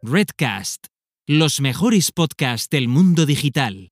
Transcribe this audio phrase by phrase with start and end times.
[0.00, 0.86] Redcast,
[1.26, 3.90] los mejores podcasts del mundo digital.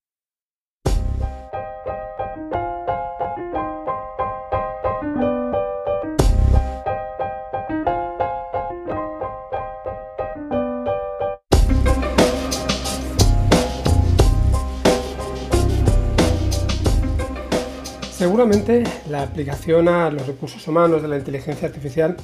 [18.11, 22.15] Seguramente la aplicación a los recursos humanos de la inteligencia artificial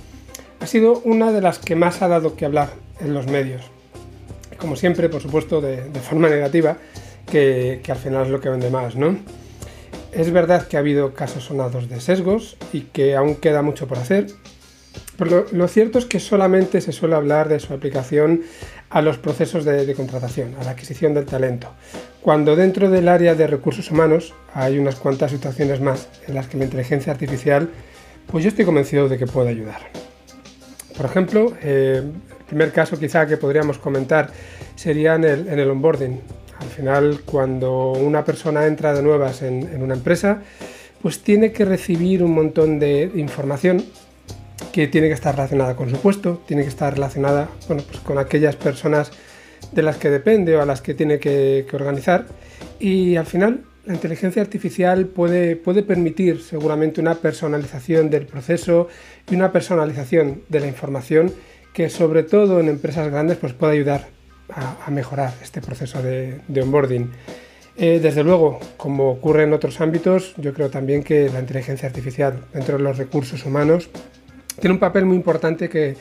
[0.64, 2.70] ha sido una de las que más ha dado que hablar
[3.02, 3.64] en los medios.
[4.58, 6.78] Como siempre, por supuesto, de, forma negativa,
[7.30, 9.18] que, al final es lo que vende más, ¿no?
[10.14, 13.98] Es verdad que ha habido casos sonados de sesgos y que aún queda mucho por
[13.98, 14.28] hacer,
[15.18, 18.44] pero lo, cierto es que solamente se suele hablar de su aplicación
[18.90, 21.68] a los procesos de, de, contratación, a la adquisición del talento,
[22.22, 26.58] cuando dentro del área de recursos humanos hay unas cuantas situaciones más en las que
[26.58, 27.70] la inteligencia artificial,
[28.32, 30.13] pues yo estoy convencido de que puede ayudar.
[30.96, 32.04] Por ejemplo, eh,
[32.40, 34.30] el primer caso quizá que podríamos comentar
[34.76, 36.20] sería en el, onboarding.
[36.60, 40.42] Al final, cuando una persona entra de nuevas en, una empresa,
[41.02, 43.84] pues tiene que recibir un montón de información
[44.72, 48.18] que tiene que estar relacionada con su puesto, tiene que estar relacionada bueno, pues con
[48.18, 49.12] aquellas personas
[49.72, 52.26] de las que depende o a las que tiene que organizar.
[52.80, 58.88] Y al final la inteligencia artificial puede, puede permitir seguramente una personalización del proceso
[59.30, 61.34] y una personalización de la información
[61.74, 64.08] que sobre todo en empresas grandes pues puede ayudar
[64.50, 67.10] a, mejorar este proceso de, onboarding.
[67.76, 72.46] Eh, desde luego, como ocurre en otros ámbitos, yo creo también que la inteligencia artificial
[72.54, 73.90] dentro de los recursos humanos
[74.60, 75.96] tiene un papel muy importante que,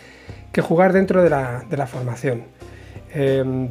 [0.61, 2.45] jugar dentro de la, formación.
[3.15, 3.69] Eh,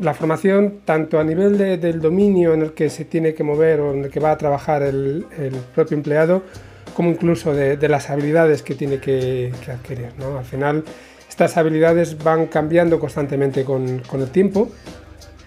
[0.00, 3.92] la formación, tanto a nivel del dominio en el que se tiene que mover o
[3.92, 5.26] en el que va a trabajar el,
[5.74, 6.42] propio empleado,
[6.94, 10.08] como incluso de, las habilidades que tiene que, adquirir.
[10.38, 10.84] Al final,
[11.28, 14.70] estas habilidades van cambiando constantemente con, el tiempo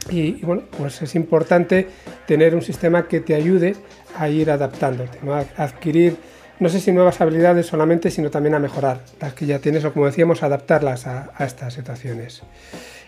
[0.10, 1.88] y, bueno, pues es importante
[2.28, 3.76] tener un sistema que te ayude
[4.18, 6.18] a ir adaptándote, a adquirir
[6.58, 9.92] no sé si nuevas habilidades solamente, sino también a mejorar las que ya tienes o
[9.92, 12.44] como decíamos, adaptarlas a estas situaciones.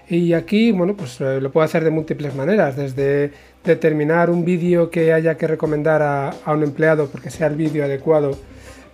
[0.10, 3.32] Y aquí, bueno, pues eh, lo puedo hacer de múltiples maneras, desde
[3.64, 8.38] determinar un vídeo que haya que recomendar a, un empleado porque sea el vídeo adecuado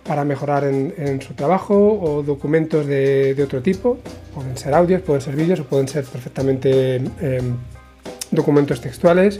[0.02, 3.98] para mejorar en, su trabajo o documentos de, otro tipo,
[4.34, 7.56] pueden ser audios, pueden ser vídeos o pueden ser perfectamente em,
[8.30, 9.38] documentos textuales.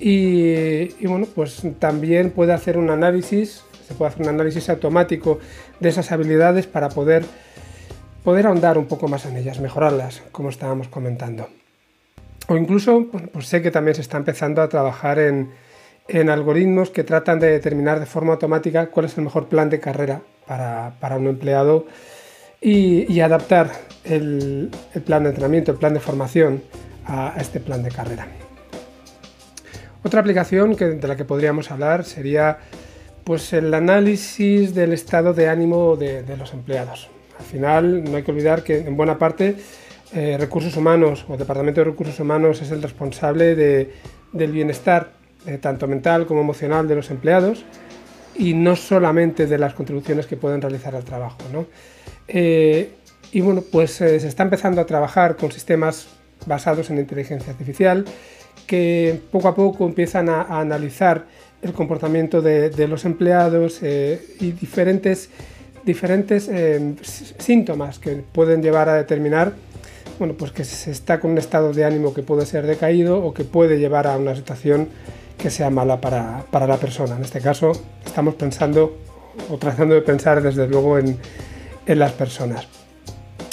[0.00, 5.38] Y, y, bueno, pues también puede hacer un análisis, se puede hacer un análisis automático
[5.80, 7.24] de esas habilidades para poder
[8.24, 11.48] poder ahondar un poco más en ellas, mejorarlas, como estábamos comentando.
[12.48, 15.50] O incluso, pues sé que también se está empezando a trabajar en,
[16.30, 20.22] algoritmos que tratan de determinar de forma automática cuál es el mejor plan de carrera
[20.46, 21.86] para, un empleado
[22.62, 23.70] y, adaptar
[24.04, 24.70] el,
[25.04, 26.62] plan de entrenamiento, el plan de formación
[27.04, 28.26] a, este plan de carrera.
[30.02, 32.58] Otra aplicación que, de la que podríamos hablar sería
[33.24, 37.10] pues, el análisis del estado de ánimo de los empleados.
[37.38, 39.56] Al final, no hay que olvidar que en buena parte
[40.14, 45.12] eh, recursos humanos o departamento de recursos humanos es el responsable del bienestar
[45.46, 47.64] eh, tanto mental como emocional de los empleados
[48.34, 51.36] y no solamente de las contribuciones que pueden realizar al trabajo.
[52.26, 52.90] Eh,
[53.32, 56.08] y bueno, pues se está empezando a trabajar con sistemas
[56.46, 58.06] basados en inteligencia artificial
[58.66, 61.26] que poco a poco empiezan a, analizar
[61.60, 65.30] el comportamiento de los empleados y diferentes
[65.88, 66.94] diferentes eh,
[67.38, 69.54] síntomas que pueden llevar a determinar
[70.18, 73.32] bueno, pues que se está con un estado de ánimo que puede ser decaído o
[73.32, 74.88] que puede llevar a una situación
[75.36, 77.16] que sea mala para, para la persona.
[77.16, 77.72] En este caso
[78.04, 78.98] estamos pensando
[79.48, 81.16] o tratando de pensar desde luego en,
[81.86, 82.66] en las personas.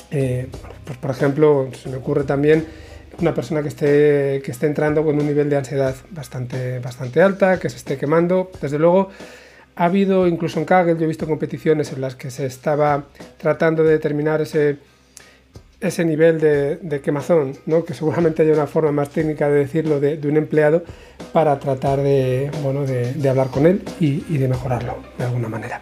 [0.10, 0.48] Eh,
[0.84, 2.66] pues por ejemplo, se me ocurre también
[3.20, 7.60] una persona que esté, que esté entrando con un nivel de ansiedad bastante, bastante alta,
[7.60, 8.52] que se esté quemando.
[8.60, 9.10] Desde luego,
[9.76, 13.06] ha habido, incluso en Kaggle, yo he visto competiciones en las que se estaba
[13.38, 14.78] tratando de determinar ese,
[15.82, 17.84] ese nivel de, quemazón, ¿no?
[17.84, 20.84] que seguramente hay una forma más técnica de decirlo de, un empleado
[21.34, 25.82] para tratar de, bueno, de, hablar con él y, de mejorarlo de alguna manera.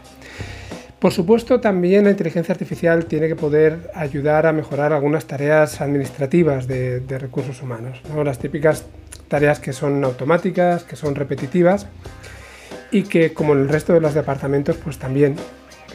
[0.97, 6.65] Por supuesto, también la inteligencia artificial tiene que poder ayudar a mejorar algunas tareas administrativas
[6.65, 8.23] de, recursos humanos, ¿no?
[8.23, 8.85] las típicas
[9.27, 11.87] tareas que son automáticas, que son repetitivas
[12.93, 15.35] y que como en el resto de los departamentos pues también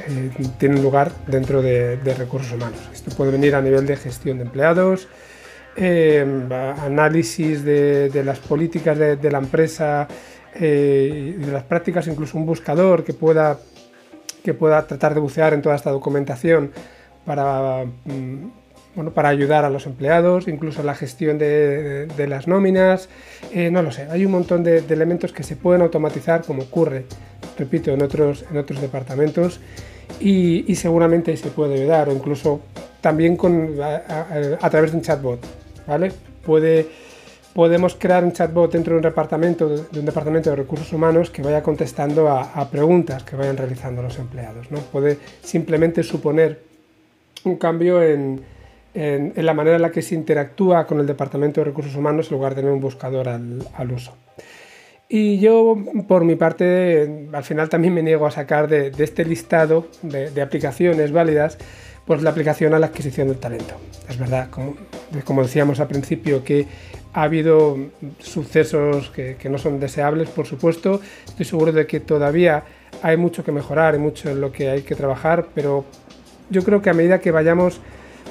[0.06, 2.81] eh, tienen lugar dentro de, recursos humanos.
[2.93, 5.09] Esto puede venir a nivel de gestión de empleados,
[5.77, 6.27] eh,
[6.85, 10.09] análisis de, las políticas de, la empresa
[10.55, 13.59] eh, de las prácticas, incluso un buscador que pueda,
[14.43, 16.73] que pueda tratar de bucear en toda esta documentación
[17.25, 18.50] para mm,
[18.94, 23.08] bueno, para ayudar a los empleados, incluso la gestión de, las nóminas,
[23.52, 27.05] eh, no lo sé, hay un montón de, elementos que se pueden automatizar como ocurre,
[27.56, 29.61] repito, en otros, en otros departamentos
[30.20, 32.61] y, seguramente se puede ayudar o incluso
[33.00, 35.40] también con, a, través de un chatbot,
[35.87, 36.11] ¿vale?
[36.44, 36.87] Puede,
[37.52, 41.43] podemos crear un chatbot dentro de un departamento de un departamento de recursos humanos que
[41.43, 44.70] vaya contestando a, preguntas que vayan realizando los empleados.
[44.70, 44.79] ¿no?
[44.79, 46.62] Puede simplemente suponer
[47.44, 48.40] un cambio en,
[48.99, 52.55] la manera en la que se interactúa con el departamento de recursos humanos en lugar
[52.55, 54.17] de tener un buscador al, uso.
[55.09, 59.87] Y yo, por mi parte, al final también me niego a sacar de, este listado
[60.03, 61.59] de, aplicaciones válidas,
[62.06, 63.75] pues la aplicación a la adquisición del talento.
[64.09, 64.75] Es verdad, como,
[65.25, 66.67] como decíamos al principio, que
[67.12, 67.77] ha habido
[68.19, 71.00] sucesos que, no son deseables, por supuesto.
[71.27, 72.65] Estoy seguro de que todavía
[73.03, 75.85] hay mucho que mejorar, y mucho en lo que hay que trabajar, pero
[76.50, 77.81] yo creo que a medida que vayamos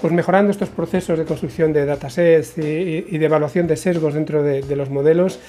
[0.01, 4.43] pues, mejorando estos procesos de construcción de datasets y, y de evaluación de sesgos dentro
[4.43, 5.39] de, los modelos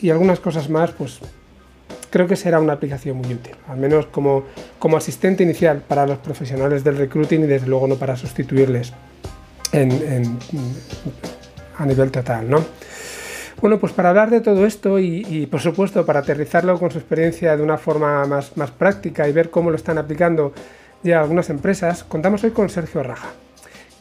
[0.00, 1.20] y algunas cosas más, pues
[2.10, 4.44] creo que será una aplicación muy útil, al menos como,
[4.78, 8.92] como asistente inicial para los profesionales del recruiting y desde luego no para sustituirles
[9.72, 10.38] en
[11.78, 12.64] a nivel total, ¿no?
[13.60, 17.56] Bueno, pues para hablar de todo esto y, por supuesto para aterrizarlo con su experiencia
[17.56, 20.52] de una forma más, más práctica y ver cómo lo están aplicando
[21.04, 23.28] ya algunas empresas, contamos hoy con Sergio Raja,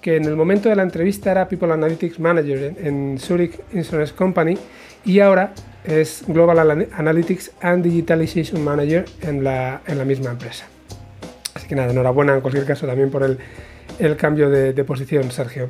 [0.02, 4.58] que en el momento de la entrevista era People Analytics Manager en, Zurich Insurance Company
[5.06, 5.54] y ahora
[5.84, 10.66] es Global Analytics and Digitalization Manager en la, en la misma empresa.
[11.54, 13.38] Así que nada, enhorabuena en cualquier caso también por el,
[14.00, 15.70] el cambio de, posición, Sergio.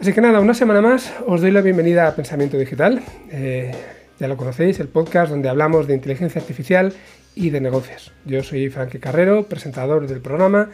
[0.00, 3.02] Así que nada, una semana más os doy la bienvenida a Pensamiento Digital.
[3.30, 3.72] Eh,
[4.20, 6.92] ya lo conocéis, el podcast donde hablamos de inteligencia artificial
[7.38, 8.12] y de negocios.
[8.24, 10.70] Yo soy Frankie Carrero, presentador del programa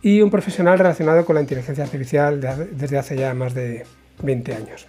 [0.00, 2.40] y un profesional relacionado con la inteligencia artificial
[2.72, 3.84] desde hace ya más de
[4.22, 4.86] 20 años.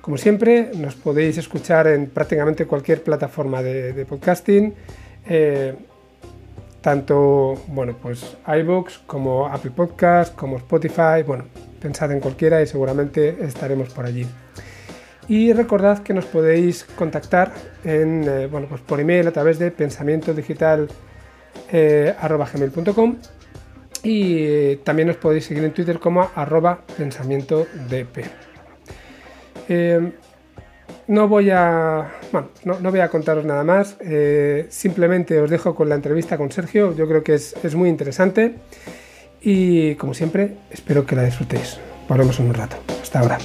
[0.00, 4.72] Como siempre, nos podéis escuchar en prácticamente cualquier plataforma de, podcasting,
[5.28, 5.74] eh,
[6.80, 8.36] tanto bueno, pues
[9.06, 11.46] como Apple Podcasts, como Spotify, bueno,
[11.80, 14.24] pensad en cualquiera y seguramente estaremos por allí.
[15.28, 17.52] Y recordad que nos podéis contactar
[17.84, 20.86] eh, pues por email a través de pensamientodigital.com
[21.72, 22.14] eh,
[24.02, 28.18] y eh, también nos podéis seguir en Twitter como arroba pensamientodp.
[31.06, 32.12] no voy a
[32.64, 33.96] no, voy a contaros nada más,
[34.68, 38.56] simplemente os dejo con la entrevista con Sergio, yo creo que es, es muy interesante.
[39.46, 41.78] Y como siempre, espero que la disfrutéis.
[42.08, 42.76] Volvemos en un rato.
[43.02, 43.38] Hasta ahora.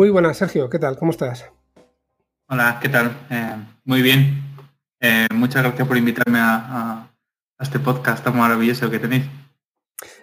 [0.00, 0.70] Muy buenas, Sergio.
[0.70, 0.96] ¿Qué tal?
[0.96, 1.44] ¿Cómo estás?
[2.48, 3.14] Hola, ¿qué tal?
[3.28, 3.54] Eh,
[3.84, 4.56] muy bien.
[4.98, 7.06] Eh, muchas gracias por invitarme a,
[7.58, 9.26] este podcast tan maravilloso que tenéis.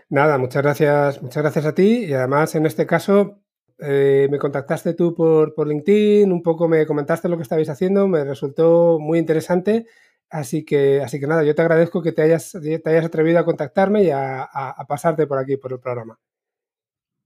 [0.09, 3.43] Nada, muchas gracias, muchas gracias a ti y además en este caso
[3.77, 8.07] eh, me contactaste tú por, por, LinkedIn, un poco me comentaste lo que estabais haciendo,
[8.07, 9.85] me resultó muy interesante,
[10.31, 13.45] así que, así que nada, yo te agradezco que te hayas, te hayas atrevido a
[13.45, 14.49] contactarme y a,
[14.87, 16.17] pasarte por aquí, por el programa.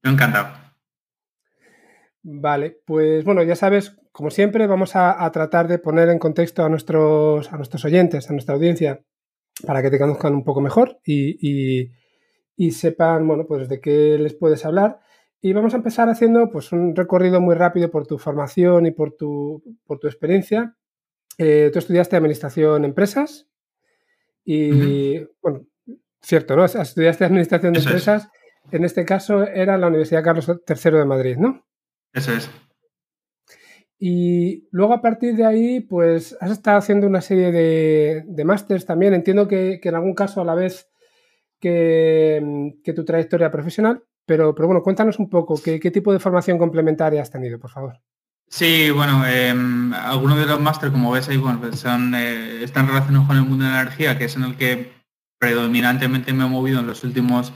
[0.03, 0.70] Encantado.
[2.23, 6.69] Vale, pues bueno, ya sabes, como siempre, vamos a, tratar de poner en contexto a
[6.69, 9.03] nuestros, a nuestros oyentes, a nuestra audiencia,
[9.65, 11.89] para que te conozcan un poco mejor y,
[12.55, 14.99] y sepan, bueno, pues de qué les puedes hablar.
[15.41, 19.13] Y vamos a empezar haciendo pues, un recorrido muy rápido por tu formación y por
[19.13, 20.75] tu, por tu experiencia.
[21.39, 23.47] Eh, tú estudiaste Administración Empresas
[24.45, 25.65] y, bueno,
[26.21, 26.65] cierto, ¿no?
[26.65, 28.29] Estudiaste Administración de Empresas.
[28.71, 31.65] En este caso era la Universidad Carlos III de Madrid, ¿no?
[32.13, 32.49] Eso es.
[33.99, 38.85] Y luego a partir de ahí, pues has estado haciendo una serie de, de másters
[38.85, 39.13] también.
[39.13, 40.89] Entiendo que, que, en algún caso a la vez
[41.59, 44.03] que, que tu trayectoria profesional.
[44.25, 47.99] Pero, pero bueno, cuéntanos un poco, ¿qué, tipo de formación complementaria has tenido, por favor?
[48.47, 52.87] Sí, bueno, em, algunos de los másteres, como ves ahí, bueno, pues son, eh, están
[52.87, 54.91] relacionados con el mundo de la energía, que es en el que
[55.39, 57.51] predominantemente me he movido en los últimos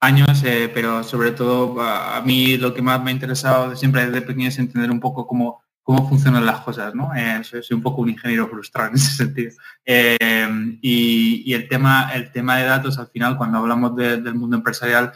[0.00, 4.22] años, eh, pero sobre todo a mí lo que más me ha interesado siempre desde
[4.22, 7.14] pequeño es entender un poco cómo, cómo funcionan las cosas, ¿no?
[7.14, 9.52] Eh, soy, un poco un ingeniero frustrado en ese sentido.
[9.84, 15.12] Em, y, el, tema, el tema de datos, al final, cuando hablamos del mundo empresarial,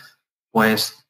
[0.51, 1.05] pues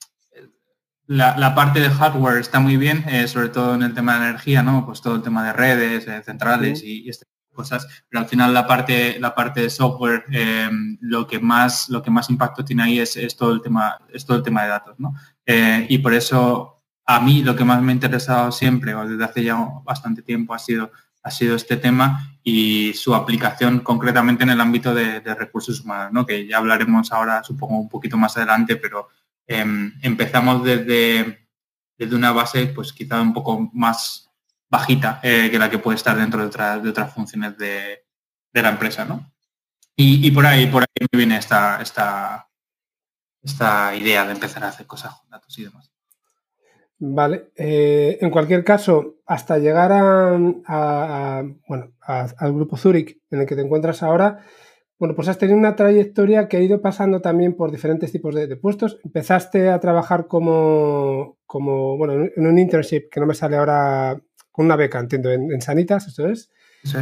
[1.07, 4.63] la, parte de hardware está muy bien, eh, sobre todo en el tema de energía,
[4.63, 4.87] ¿no?
[4.87, 8.67] Pues todo el tema de redes, eh, centrales y, estas cosas, pero al final la
[8.67, 10.69] parte, la parte de software, eh,
[11.01, 14.37] lo que más, lo que más impacto tiene ahí es, todo el tema, es todo
[14.37, 15.15] el tema de datos, ¿no?
[15.47, 19.45] y por eso a mí lo que más me ha interesado siempre, o desde hace
[19.45, 20.91] ya bastante tiempo, ha sido,
[21.23, 26.13] ha sido este tema y su aplicación concretamente en el ámbito de, de recursos humanos,
[26.13, 26.27] ¿no?
[26.27, 29.09] Que ya hablaremos ahora, supongo, un poquito más adelante, pero
[29.47, 31.47] Em, empezamos desde,
[31.99, 34.31] desde una base pues quizá un poco más
[34.69, 38.05] bajita eh, que la que puede estar dentro de, de otras funciones de,
[38.53, 39.33] la empresa, ¿no?
[39.97, 42.49] Y, por ahí, por ahí me viene esta, esta,
[43.43, 45.93] esta idea de empezar a hacer cosas con datos y demás.
[46.99, 47.51] Vale.
[47.57, 53.63] Eh, en cualquier caso, hasta llegar a, bueno, al grupo Zurich en el que te
[53.63, 54.41] encuentras ahora,
[54.99, 58.57] bueno, pues has tenido una trayectoria que ha ido pasando también por diferentes tipos de,
[58.57, 59.01] puestos.
[59.05, 64.21] Empezaste a trabajar como, como, bueno, en un internship que no me sale ahora,
[64.55, 66.49] con una beca, entiendo, en, Sanitas, eso es.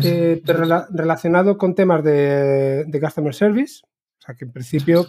[0.02, 5.04] Eh, pero relacionado con temas de, Customer Service, o sea que en principio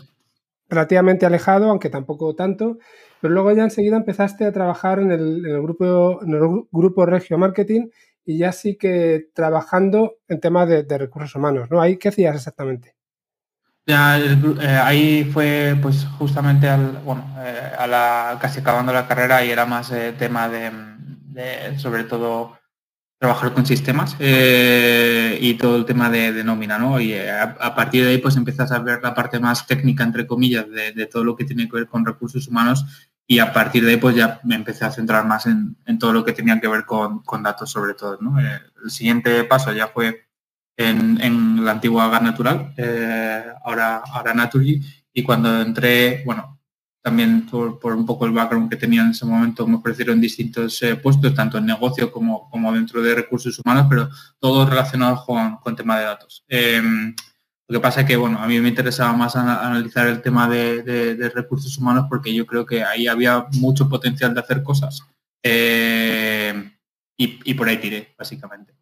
[0.67, 2.79] relativamente alejado, aunque tampoco tanto,
[3.21, 7.05] pero luego ya enseguida empezaste a trabajar en el, en el grupo, en el grupo
[7.05, 7.87] Regio Marketing
[8.25, 11.81] y ya sí que trabajando en temas de, recursos humanos, ¿no?
[11.81, 12.93] ¿Ahí qué hacías exactamente?
[13.85, 19.45] Ya, eh, ahí fue pues justamente al, bueno, eh, a la, casi acabando la carrera
[19.45, 20.92] y era más tema de,
[21.77, 22.57] sobre todo
[23.19, 26.99] trabajar con sistemas y todo el tema de, nómina, ¿no?
[26.99, 30.65] Y a, partir de ahí pues empiezas a ver la parte más técnica, entre comillas,
[30.69, 32.85] de, todo lo que tiene que ver con recursos humanos
[33.25, 36.25] y a partir de ahí pues ya me empecé a centrar más en, todo lo
[36.25, 38.19] que tenía que ver con, datos sobre todo.
[38.39, 40.27] Eh, el siguiente paso ya fue
[40.77, 44.81] en, la antigua Gas Natural, eh, ahora, ahora Naturgy,
[45.13, 46.52] y cuando entré, bueno,
[47.03, 50.95] también por, un poco el background que tenía en ese momento me ofrecieron distintos eh,
[50.95, 55.75] puestos, tanto en negocio como, como dentro de recursos humanos, pero todos relacionados con, con
[55.75, 56.45] tema de datos.
[57.67, 61.31] Lo que pasa es que, bueno, a mí me interesaba más analizar el tema de,
[61.33, 65.01] recursos humanos porque yo creo que ahí había mucho potencial de hacer cosas.
[65.41, 66.71] Eh,
[67.17, 68.73] y, por ahí tiré, básicamente.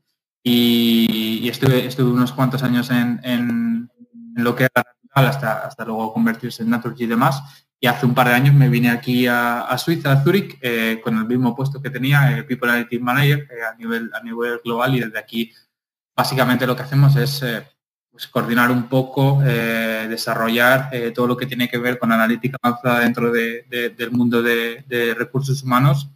[0.43, 3.89] Y, estuve, estuve unos cuantos años en,
[4.35, 7.41] lo que era hasta, hasta luego convertirse en Naturgy y demás.
[7.81, 11.17] Y hace un par de años me vine aquí a, Suiza, a Zurich, eh, con
[11.17, 14.09] el mismo puesto que tenía, el People Analytics Manager, eh, a, nivel,
[14.63, 14.95] global.
[14.95, 15.51] Y desde aquí,
[16.15, 17.43] básicamente lo que hacemos es
[18.11, 22.57] pues, coordinar un poco, eh, desarrollar eh, todo lo que tiene que ver con analítica
[22.61, 26.09] avanzada dentro del mundo de, recursos humanos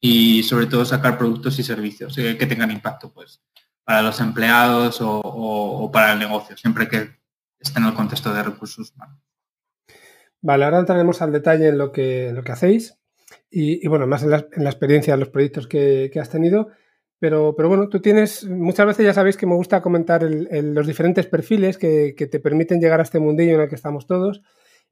[0.00, 3.42] y sobre todo sacar productos y servicios eh, que tengan impacto pues
[3.84, 7.18] para los empleados o, para el negocio, siempre que
[7.58, 9.18] esté en el contexto de recursos humanos.
[10.42, 12.98] Vale, ahora entraremos al detalle en lo que, lo que hacéis
[13.50, 16.68] y, bueno, más en la, experiencia, en los proyectos que, que has tenido.
[17.20, 21.26] Pero, pero bueno, tú tienes, muchas veces ya sabéis que me gusta comentar los diferentes
[21.26, 24.40] perfiles que, te permiten llegar a este mundillo en el que estamos todos.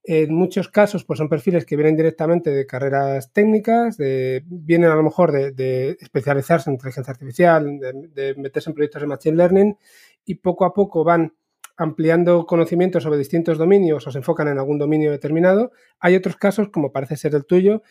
[0.05, 4.95] En muchos casos, pues son perfiles que vienen directamente de carreras técnicas, de, vienen a
[4.95, 9.79] lo mejor de, especializarse en inteligencia artificial, de, meterse en proyectos de machine learning
[10.27, 11.35] y poco a poco van
[11.79, 15.71] ampliando conocimientos sobre distintos dominios o se enfocan en algún dominio determinado.
[16.01, 17.83] Hay otros casos, como parece ser el tuyo,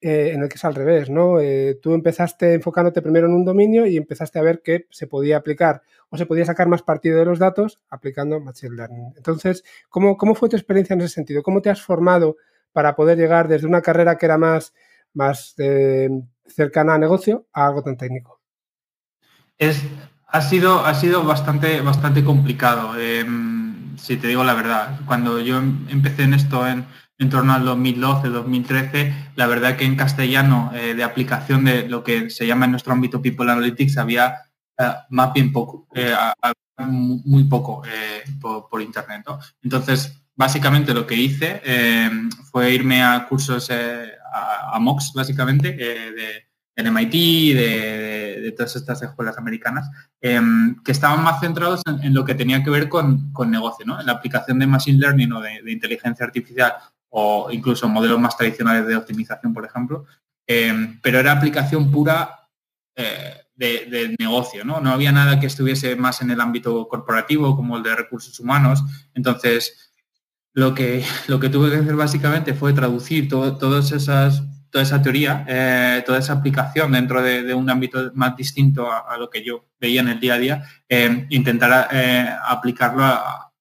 [0.00, 1.40] eh, en el que es al revés, ¿no?
[1.40, 5.36] Eh, tú empezaste enfocándote primero en un dominio y empezaste a ver que se podía
[5.36, 9.14] aplicar o se podía sacar más partido de los datos aplicando Machine Learning.
[9.16, 11.42] Entonces, ¿cómo, cómo fue tu experiencia en ese sentido?
[11.42, 12.36] ¿Cómo te has formado
[12.72, 14.74] para poder llegar desde una carrera que era más,
[15.14, 16.10] más eh,
[16.46, 18.40] cercana a negocio a algo tan técnico?
[19.56, 19.82] Es,
[20.26, 25.00] ha, sido, ha sido bastante, bastante complicado, em, si te digo la verdad.
[25.06, 26.86] Cuando yo empecé en esto en
[27.18, 32.30] en torno al 2012-2013, la verdad que en castellano eh, de aplicación de lo que
[32.30, 34.34] se llama en nuestro ámbito People Analytics había
[34.78, 36.14] eh, más poco, eh,
[36.78, 37.82] muy poco
[38.70, 39.24] por, internet.
[39.62, 41.62] Entonces, básicamente lo que hice
[42.50, 46.45] fue irme a cursos a, MOX, básicamente, de,
[46.76, 47.12] en MIT,
[47.56, 49.90] de, todas estas escuelas americanas,
[50.20, 53.98] em, que estaban más centrados en, lo que tenía que ver con, negocio, ¿no?
[54.00, 56.74] en la aplicación de Machine Learning o de inteligencia artificial
[57.18, 60.04] o incluso modelos más tradicionales de optimización, por ejemplo,
[60.46, 62.48] eh, pero era aplicación pura
[62.94, 64.80] eh, de, negocio, ¿no?
[64.80, 68.82] No había nada que estuviese más en el ámbito corporativo como el de recursos humanos.
[69.14, 69.92] Entonces,
[70.52, 75.44] lo que, lo que tuve que hacer básicamente fue traducir todas esas, toda esa teoría,
[75.48, 80.00] eh, toda esa aplicación dentro de, un ámbito más distinto a, lo que yo veía
[80.00, 80.64] en el día a día,
[81.30, 81.88] intentar
[82.46, 83.52] aplicarlo a,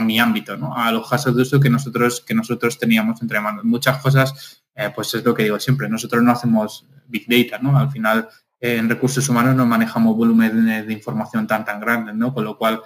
[0.00, 0.76] mi ámbito, ¿no?
[0.76, 3.64] a los casos de uso que nosotros, que nosotros teníamos entre manos.
[3.64, 7.78] Muchas cosas, eh, pues es lo que digo siempre, nosotros no hacemos big data, ¿no?
[7.78, 8.28] Al final,
[8.60, 12.34] eh, en recursos humanos no manejamos volúmenes de, información tan, tan grandes, ¿no?
[12.34, 12.82] Con lo cual,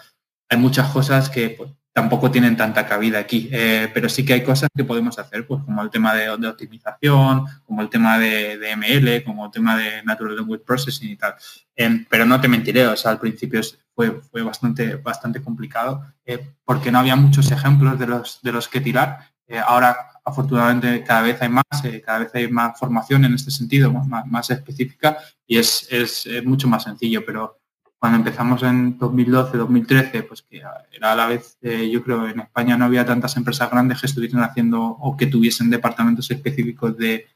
[0.50, 4.44] hay muchas cosas que pues, tampoco tienen tanta cabida aquí, eh, pero sí que hay
[4.44, 9.24] cosas que podemos hacer, pues como el tema de, optimización, como el tema de, ML,
[9.24, 11.34] como el tema de Natural Language Processing y tal.
[11.74, 13.60] Em, pero no te mentiré, o sea, al principio
[13.96, 18.80] fue, bastante, bastante complicado eh, porque no había muchos ejemplos de los, de los que
[18.80, 19.18] tirar.
[19.48, 21.64] Eh, ahora, afortunadamente, cada vez hay más,
[22.06, 26.68] cada vez hay más formación en este sentido, más, más específica y es, es mucho
[26.68, 27.57] más sencillo, pero
[27.98, 32.40] cuando empezamos en 2012, 2013, pues que era a la vez, eh, yo creo, en
[32.40, 37.26] España no había tantas empresas grandes que estuviesen haciendo o que tuviesen departamentos específicos de,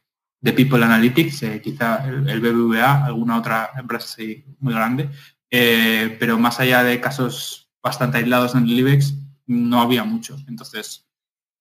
[0.41, 4.23] People Analytics, eh, quizá el, BBVA, alguna otra empresa
[4.59, 5.09] muy grande,
[5.51, 9.15] eh, pero más allá de casos bastante aislados en el IBEX,
[9.47, 10.37] no había mucho.
[10.49, 11.07] Entonces,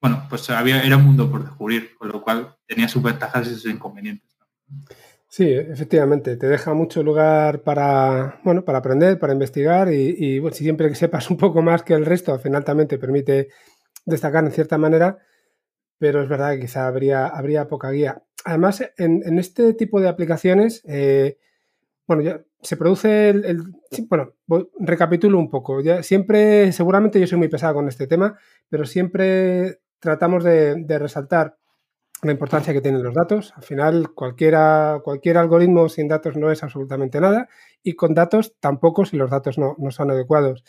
[0.02, 3.52] bueno, pues había, era un mundo por descubrir, con lo cual tenía sus ventajas y
[3.52, 4.36] sus inconvenientes.
[5.34, 10.65] Sí, efectivamente, te deja mucho lugar para, bueno, para aprender, para investigar y, bueno, si
[10.65, 13.48] siempre que sepas un poco más que el resto, al final también te permite
[14.06, 15.20] destacar en cierta manera,
[16.00, 18.24] pero es verdad que quizá habría, habría poca guía.
[18.44, 21.38] Además, en, este tipo de aplicaciones, eh,
[22.08, 23.63] bueno, ya se produce el,
[24.10, 24.34] bueno,
[24.80, 25.82] recapitulo un poco.
[25.82, 28.38] Ya, siempre, seguramente yo soy muy pesado con este tema,
[28.70, 31.61] pero siempre tratamos de resaltar
[32.21, 33.53] la importancia que tienen los datos.
[33.55, 37.49] Al final, cualquiera, cualquier algoritmo sin datos no es absolutamente nada
[37.84, 40.63] y con datos tampoco si los datos no, son adecuados.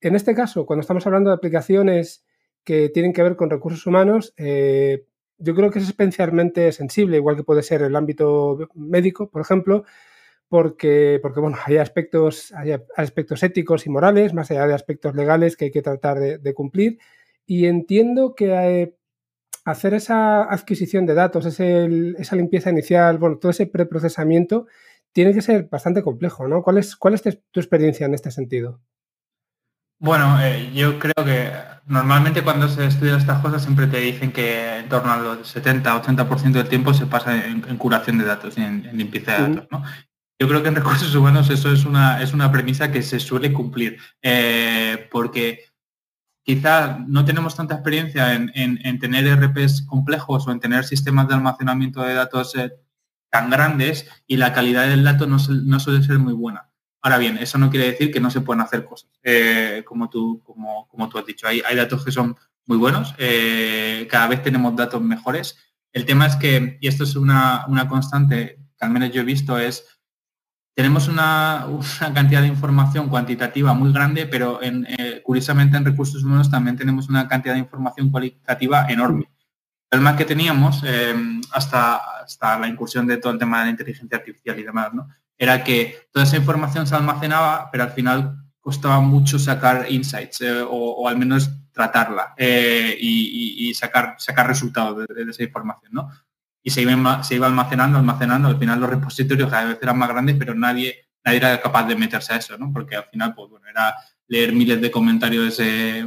[0.00, 2.24] En este caso, cuando estamos hablando de aplicaciones
[2.64, 5.06] que tienen que ver con recursos humanos, eh,
[5.38, 9.84] yo creo que es especialmente sensible, igual que puede ser el ámbito médico, por ejemplo,
[10.48, 15.56] porque, porque bueno, hay aspectos, hay aspectos éticos y morales, más allá de aspectos legales
[15.56, 16.98] que hay que tratar de, de cumplir.
[17.46, 18.94] Y entiendo que hay,
[19.70, 24.66] hacer esa adquisición de datos, esa limpieza inicial, bueno, todo ese preprocesamiento,
[25.12, 26.62] tiene que ser bastante complejo, ¿no?
[26.62, 28.80] ¿Cuál es, cuál es tu experiencia en este sentido?
[30.00, 31.50] Bueno, eh, yo creo que
[31.86, 36.68] normalmente cuando se estudian estas cosas siempre te dicen que en torno al 70-80% del
[36.68, 39.82] tiempo se pasa en, curación de datos y en, limpieza de datos, ¿no?
[40.40, 43.52] Yo creo que en recursos humanos eso es una, es una premisa que se suele
[43.52, 45.64] cumplir, eh, porque
[46.48, 52.00] quizá no tenemos tanta experiencia en, tener RPs complejos o en tener sistemas de almacenamiento
[52.00, 52.72] de datos eh,
[53.28, 56.70] tan grandes y la calidad del dato no, suele ser muy buena.
[57.02, 60.42] Ahora bien, eso no quiere decir que no se puedan hacer cosas, eh, como, tú,
[61.18, 61.46] has dicho.
[61.46, 62.34] Hay, hay datos que son
[62.64, 65.58] muy buenos, eh, cada vez tenemos datos mejores.
[65.92, 69.24] El tema es que, y esto es una, una constante que al menos yo he
[69.24, 69.97] visto, es
[70.78, 71.66] tenemos una,
[72.14, 77.26] cantidad de información cuantitativa muy grande, pero eh, curiosamente en recursos humanos también tenemos una
[77.26, 79.28] cantidad de información cualitativa enorme.
[79.90, 83.70] El más que teníamos em, hasta, hasta la incursión de todo el tema de la
[83.72, 85.08] inteligencia artificial y demás, ¿no?
[85.36, 90.62] era que toda esa información se almacenaba, pero al final costaba mucho sacar insights eh,
[90.64, 96.08] o, al menos tratarla y, sacar, sacar resultados de, esa información, ¿no?
[96.62, 100.08] Y se iba, se iba almacenando, almacenando, al final los repositorios cada vez eran más
[100.08, 102.72] grandes, pero nadie, nadie era capaz de meterse a eso, ¿no?
[102.72, 103.94] Porque al final, pues bueno, era
[104.26, 105.58] leer miles de comentarios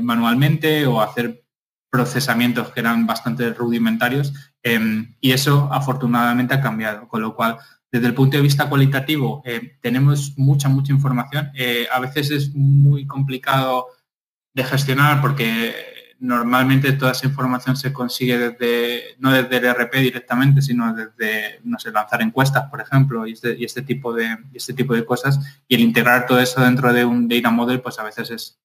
[0.01, 1.43] manualmente o hacer
[1.91, 4.33] procesamientos que eran bastante rudimentarios
[4.63, 7.57] em, y eso afortunadamente ha cambiado, con lo cual
[7.91, 11.51] desde el punto de vista cualitativo eh, tenemos mucha, mucha información.
[11.53, 13.87] Eh, a veces es muy complicado
[14.53, 15.75] de gestionar porque
[16.21, 21.79] normalmente toda esa información se consigue desde, no desde el RP directamente, sino desde, no
[21.79, 25.39] sé, lanzar encuestas, por ejemplo, y este, y este, tipo, de, este tipo de cosas.
[25.67, 28.59] Y el integrar todo eso dentro de un data model, pues a veces es,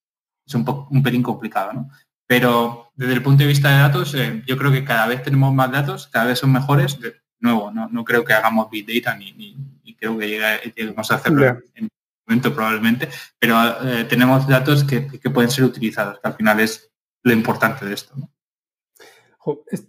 [0.46, 1.90] es un, poco, un pelín complicado, ¿no?
[2.28, 5.54] Pero desde el punto de vista de datos, eh, yo creo que cada vez tenemos
[5.54, 7.00] más datos, cada vez son mejores.
[7.00, 9.56] De nuevo, no, creo que hagamos Big Data ni,
[9.98, 11.88] creo que lleguemos a hacerlo en
[12.26, 16.90] en momento probablemente, pero eh, tenemos datos que, pueden ser utilizados, que al final es
[17.26, 18.14] lo importante de esto.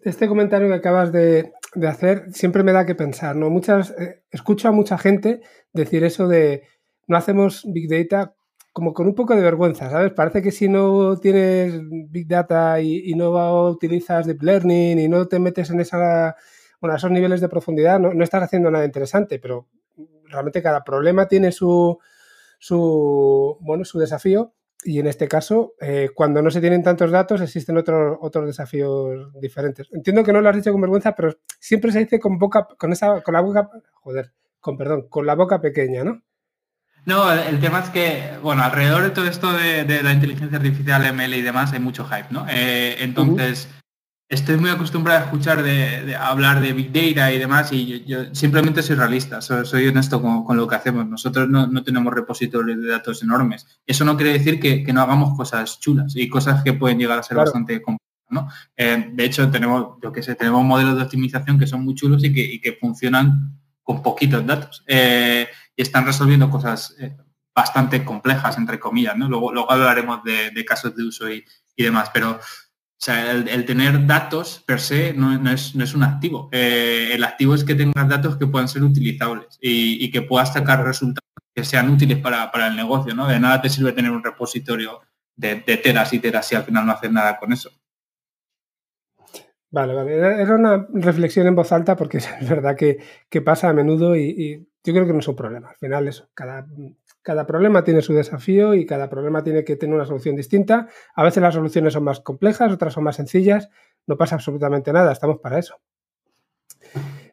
[0.04, 1.54] Este comentario que acabas de,
[1.88, 3.52] hacer siempre me da que pensar, ¿no?
[3.52, 6.63] Muchas, eh, escucho a mucha gente decir eso de
[7.06, 8.34] no hacemos Big Data
[8.73, 10.13] como con un poco de vergüenza, ¿sabes?
[10.13, 15.38] Parece que si no tienes Big Data y, no utilizas Deep Learning y no te
[15.38, 16.36] metes en esa,
[16.95, 19.67] esos niveles de profundidad, no, estás haciendo nada interesante, pero
[20.26, 22.00] realmente cada problema tiene su,
[22.60, 24.54] su, bueno, su desafío
[24.88, 29.34] y en este caso, eh, cuando no se tienen tantos datos, existen otros, otros desafíos
[29.41, 29.89] diferentes.
[29.91, 32.93] Entiendo que no lo has dicho con vergüenza, pero siempre se dice con boca, con
[32.93, 36.23] esa, con la boca, joder, con perdón, con la boca pequeña, ¿no?
[37.06, 41.34] No, el tema es que, bueno, alrededor de todo esto de, la inteligencia artificial, ML
[41.34, 42.45] y demás, hay mucho hype, ¿no?
[42.50, 43.67] Eh, entonces,
[44.30, 48.84] estoy muy acostumbrado a escuchar de, hablar de Big Data y demás y yo, simplemente
[48.84, 51.08] soy realista, soy, honesto con, lo que hacemos.
[51.08, 53.66] Nosotros no, tenemos repositorios de datos enormes.
[53.86, 57.24] Eso no quiere decir que, no hagamos cosas chulas y cosas que pueden llegar a
[57.24, 58.08] ser bastante complejas.
[58.30, 58.50] ¿no?
[58.76, 62.24] Eh, de hecho, tenemos, yo que sé, tenemos modelos de optimización que son muy chulos
[62.24, 64.84] y que, funcionan con poquitos datos.
[64.88, 67.16] Eh, y están resolviendo cosas eh,
[67.56, 69.30] bastante complejas, entre comillas, ¿no?
[69.30, 71.44] Luego, luego hablaremos de, casos de uso y,
[71.76, 72.40] demás, pero
[73.00, 76.50] o sea, el, tener datos per se no, es, un activo.
[76.52, 80.84] Eh, el activo es que tengas datos que puedan ser utilizables y, que puedas sacar
[80.84, 81.22] resultados
[81.54, 83.28] que sean útiles para, el negocio, ¿no?
[83.28, 85.02] De nada te sirve tener un repositorio
[85.36, 87.70] de, teras y teras si al final no haces nada con eso.
[89.70, 90.16] Vale, vale.
[90.16, 94.94] Era una reflexión en voz alta porque es verdad que, pasa a menudo y, yo
[94.94, 95.70] creo que no es un problema.
[95.70, 96.66] Al final eso, cada,
[97.28, 100.88] cada problema tiene su desafío y cada problema tiene que tener una solución distinta.
[101.13, 103.70] A veces las soluciones son más complejas, otras son más sencillas.
[104.06, 105.76] No pasa absolutamente nada, estamos para eso.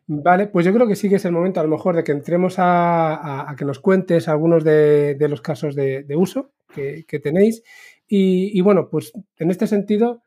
[0.09, 2.11] Vale, pues yo creo que sí que es el momento a lo mejor de que
[2.11, 7.63] entremos a, que nos cuentes algunos de, los casos de, uso que, tenéis.
[8.09, 10.25] Y, bueno, pues en este sentido,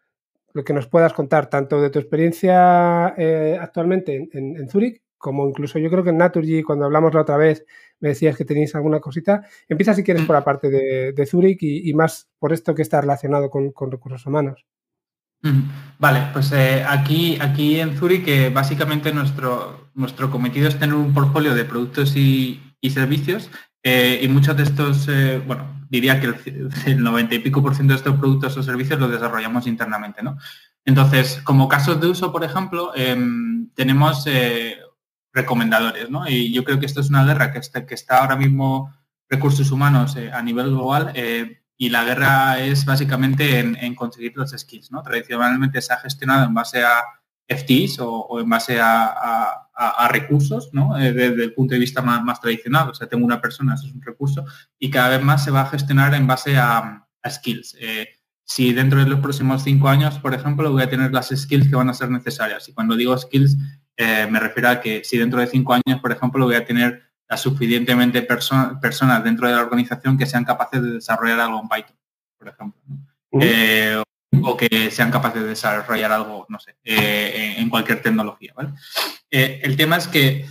[0.53, 5.47] lo que nos puedas contar tanto de tu experiencia eh, actualmente en, en Zurich como
[5.47, 7.65] incluso yo creo que en Naturgy, cuando hablamos la otra vez,
[7.99, 9.45] me decías que tenéis alguna cosita.
[9.67, 10.27] Empieza si quieres mm.
[10.27, 14.65] por la parte de, Zurich y, más por esto que está relacionado con, recursos humanos.
[15.99, 21.13] Vale, pues eh, aquí, aquí en Zurich eh, básicamente nuestro, nuestro cometido es tener un
[21.13, 23.51] portfolio de productos y, servicios
[23.83, 25.07] eh, y muchos de estos,
[25.45, 28.97] bueno, diría que el, el, 90 y pico por ciento de estos productos o servicios
[28.97, 30.37] los desarrollamos internamente, ¿no?
[30.85, 34.25] Entonces, como casos de uso, por ejemplo, em, tenemos
[35.37, 36.27] recomendadores, ¿no?
[36.27, 37.59] Y yo creo que esto es una guerra que
[37.93, 38.93] está, ahora mismo
[39.29, 44.51] recursos humanos eh, a nivel global eh, y la guerra es básicamente en, conseguir los
[44.51, 45.03] skills, ¿no?
[45.03, 47.03] Tradicionalmente se ha gestionado en base a
[47.47, 49.63] FTs o, en base a,
[50.09, 50.97] recursos, ¿no?
[50.97, 53.93] Eh, desde el punto de vista más, tradicional, o sea, tengo una persona, eso es
[53.93, 54.43] un recurso,
[54.79, 57.75] y cada vez más se va a gestionar en base a, skills.
[58.43, 61.75] si dentro de los próximos cinco años, por ejemplo, voy a tener las skills que
[61.75, 62.67] van a ser necesarias.
[62.69, 63.57] Y cuando digo skills,
[63.97, 67.03] eh, me refiero a que si dentro de cinco años, por ejemplo, voy a tener
[67.27, 71.97] las suficientemente personas dentro de la organización que sean capaces de desarrollar algo en Python,
[72.37, 72.81] por ejemplo.
[73.41, 74.01] Eh,
[74.41, 78.53] o que sean capaces de desarrollar algo, no sé, eh, en cualquier tecnología.
[79.29, 80.45] el tema es que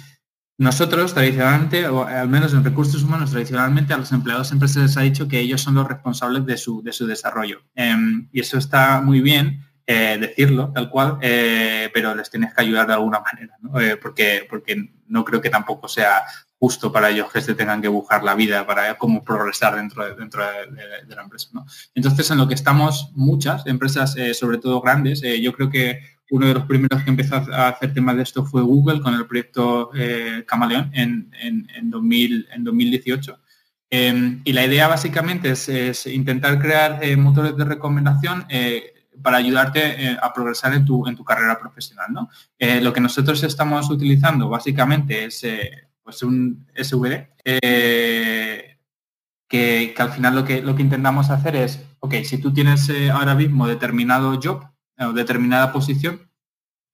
[0.58, 4.96] nosotros tradicionalmente, o al menos en recursos humanos tradicionalmente, a los empleados siempre se les
[4.96, 7.62] ha dicho que ellos son los responsables de su, de su desarrollo.
[7.74, 12.60] Em, y eso está muy bien, eh, decirlo tal cual, eh, pero les tienes que
[12.60, 16.24] ayudar de alguna manera, eh, porque, porque no creo que tampoco sea
[16.58, 20.16] justo para ellos que se tengan que buscar la vida para cómo progresar dentro de,
[20.16, 21.50] dentro de, la empresa.
[21.94, 26.54] Entonces, en lo que estamos muchas empresas, sobre todo grandes, yo creo que uno de
[26.54, 29.90] los primeros que empezó a hacer temas de esto fue Google con el proyecto
[30.46, 33.38] Camaleón en, en, 2000, en 2018.
[33.90, 38.46] Em, y la idea básicamente es, intentar crear motores de recomendación
[39.22, 42.06] para ayudarte a progresar en tu, en tu carrera profesional.
[42.12, 42.28] ¿no?
[42.58, 45.44] lo que nosotros estamos utilizando básicamente es
[46.02, 47.28] pues un SVD
[49.48, 53.10] que, al final lo que, lo que intentamos hacer es, ok, si tú tienes eh,
[53.10, 54.64] ahora mismo determinado job
[54.98, 56.30] o determinada posición,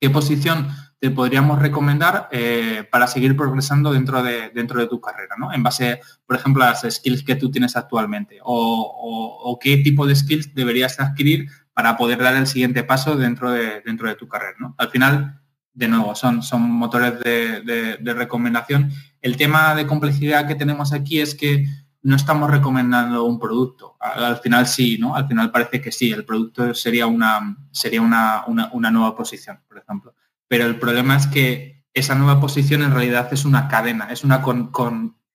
[0.00, 5.34] ¿qué posición te podríamos recomendar eh, para seguir progresando dentro de, dentro de tu carrera,
[5.36, 5.52] ¿no?
[5.52, 10.14] En base, por ejemplo, a las skills que tú tienes actualmente o, qué tipo de
[10.14, 14.56] skills deberías adquirir para poder dar el siguiente paso dentro de, dentro de tu carrera,
[14.58, 14.74] ¿no?
[14.78, 15.40] Al final,
[15.72, 18.90] de nuevo, son, son motores de, de recomendación.
[19.20, 21.66] El tema de complejidad que tenemos aquí es que
[22.02, 23.96] no estamos recomendando un producto.
[24.00, 25.14] Al, final sí, ¿no?
[25.14, 28.44] Al final parece que sí, el producto sería una, sería una,
[28.90, 30.14] nueva posición, por ejemplo.
[30.48, 34.42] Pero el problema es que esa nueva posición en realidad es una cadena, es una
[34.42, 34.70] con,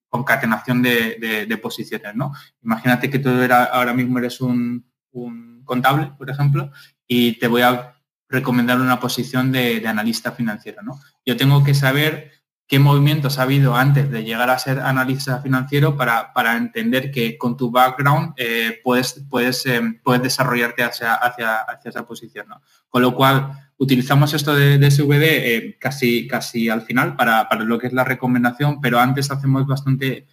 [0.10, 2.34] concatenación de, posiciones, ¿no?
[2.62, 4.86] Imagínate que tú ahora mismo eres un,
[5.67, 6.71] contable, por ejemplo,
[7.08, 7.93] y te voy a
[8.27, 10.99] recomendar una posición de, analista financiero, ¿no?
[11.23, 12.32] Yo tengo que saber
[12.67, 17.38] qué movimientos ha habido antes de llegar a ser analista financiero para, para entender que
[17.38, 22.47] con tu background eh, puedes, puedes, eh, puedes desarrollarte hacia, hacia, hacia esa posición.
[22.49, 22.62] ¿no?
[22.89, 27.77] Con lo cual, utilizamos esto de, SVD eh, casi, casi al final para, para, lo
[27.77, 30.27] que es la recomendación, pero antes hacemos bastante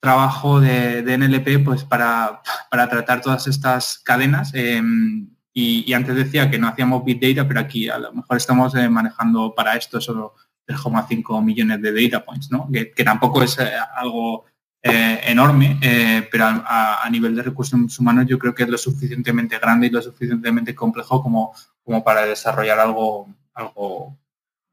[0.00, 4.52] trabajo de, NLP pues para, para, tratar todas estas cadenas.
[4.54, 8.74] Em, y, antes decía que no hacíamos Big Data, pero aquí a lo mejor estamos
[8.90, 10.34] manejando para esto solo
[10.66, 12.68] 3,5 millones de data points, ¿no?
[12.70, 14.44] que, tampoco es eh, algo
[14.82, 19.58] eh, enorme, eh, pero a, nivel de recursos humanos yo creo que es lo suficientemente
[19.58, 24.18] grande y lo suficientemente complejo como, como para desarrollar algo, algo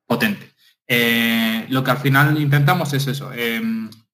[0.06, 0.52] potente.
[1.70, 3.32] lo que al final intentamos es eso,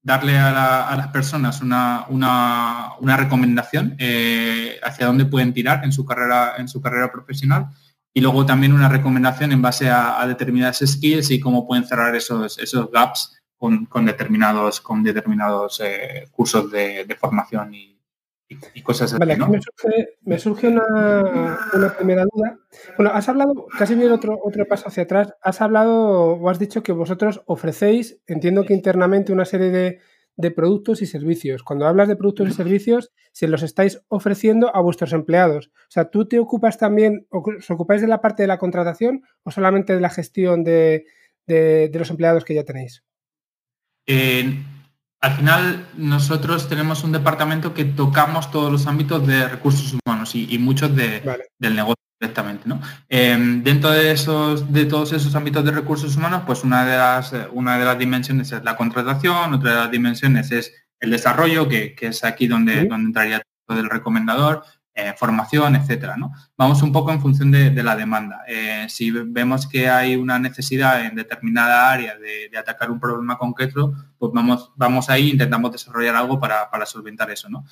[0.02, 3.98] darle a, las personas una, una, recomendación
[4.84, 7.68] hacia dónde pueden tirar en su carrera, en su carrera profesional
[8.14, 12.58] y luego también una recomendación en base a, determinadas skills y cómo pueden cerrar esos,
[12.58, 17.89] esos gaps con, determinados, con determinados eh, cursos de, formación y,
[18.84, 19.20] cosas así.
[19.20, 19.44] Vale, aquí
[20.24, 21.58] me surge, una,
[21.98, 22.58] primera duda.
[22.98, 26.84] Bueno, has hablado, casi bien otro, otro paso hacia atrás, has hablado o has dicho
[26.84, 30.00] que vosotros ofrecéis, entiendo que internamente, una serie de,
[30.40, 31.64] de productos y servicios.
[31.64, 35.68] Cuando hablas de productos y servicios, se los estáis ofreciendo a vuestros empleados.
[35.68, 39.52] O sea, ¿tú te ocupas también, os ocupáis de la parte de la contratación o
[39.52, 41.04] solamente de la gestión de,
[41.94, 43.04] los empleados que ya tenéis?
[45.22, 50.58] Al final, nosotros tenemos un departamento que tocamos todos los ámbitos de recursos humanos y,
[50.58, 52.70] muchos del negocio directamente.
[52.70, 52.80] ¿no?
[53.10, 57.34] Em, dentro de, esos, de todos esos ámbitos de recursos humanos, pues una de, las,
[57.52, 61.96] una de las dimensiones es la contratación, otra de las dimensiones es el desarrollo, que,
[62.00, 64.64] es aquí donde, donde entraría todo el recomendador,
[65.00, 66.18] eh, formación, etcétera.
[66.18, 66.32] ¿no?
[66.58, 68.42] Vamos un poco en función de, la demanda.
[68.48, 73.94] Eh, si vemos que hay una necesidad en determinada área de, atacar un problema concreto,
[74.18, 77.50] pues vamos, vamos ahí intentamos desarrollar algo para, solventar eso.
[77.50, 77.66] ¿no?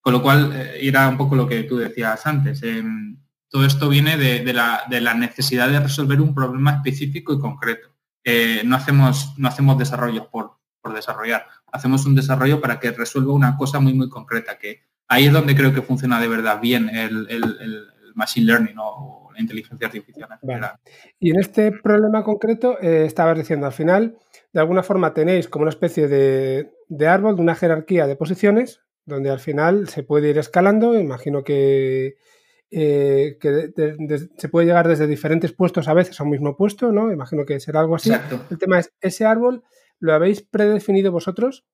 [0.00, 2.62] Con lo cual, eh, era un poco lo que tú decías antes.
[2.62, 3.16] Em,
[3.52, 7.88] todo esto viene de, la, necesidad de resolver un problema específico y concreto.
[8.24, 10.58] Eh, no, hacemos, no hacemos desarrollos por,
[10.94, 14.80] desarrollar, hacemos un desarrollo para que resuelva una cosa muy, muy concreta, que
[15.12, 19.86] ahí es donde creo que funciona de verdad bien el, machine learning o la inteligencia
[19.86, 20.28] artificial.
[21.18, 24.18] Y en este problema concreto, eh, estabas diciendo, al final,
[24.52, 28.82] de alguna forma tenéis como una especie de, de árbol, de una jerarquía de posiciones,
[29.06, 32.16] donde al final se puede ir escalando, imagino que
[32.70, 33.70] eh, que
[34.36, 37.12] se puede llegar desde diferentes puestos a veces a un mismo puesto, ¿no?
[37.12, 38.10] Imagino que será algo así.
[38.50, 39.62] El tema es, ¿ese árbol
[40.00, 41.66] lo habéis predefinido vosotros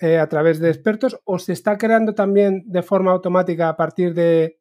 [0.00, 4.14] eh, a través de expertos o se está creando también de forma automática a partir
[4.14, 4.58] de,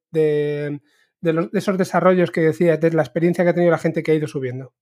[1.54, 4.28] esos desarrollos que decía, de la experiencia que ha tenido la gente que ha ido
[4.28, 4.74] subiendo?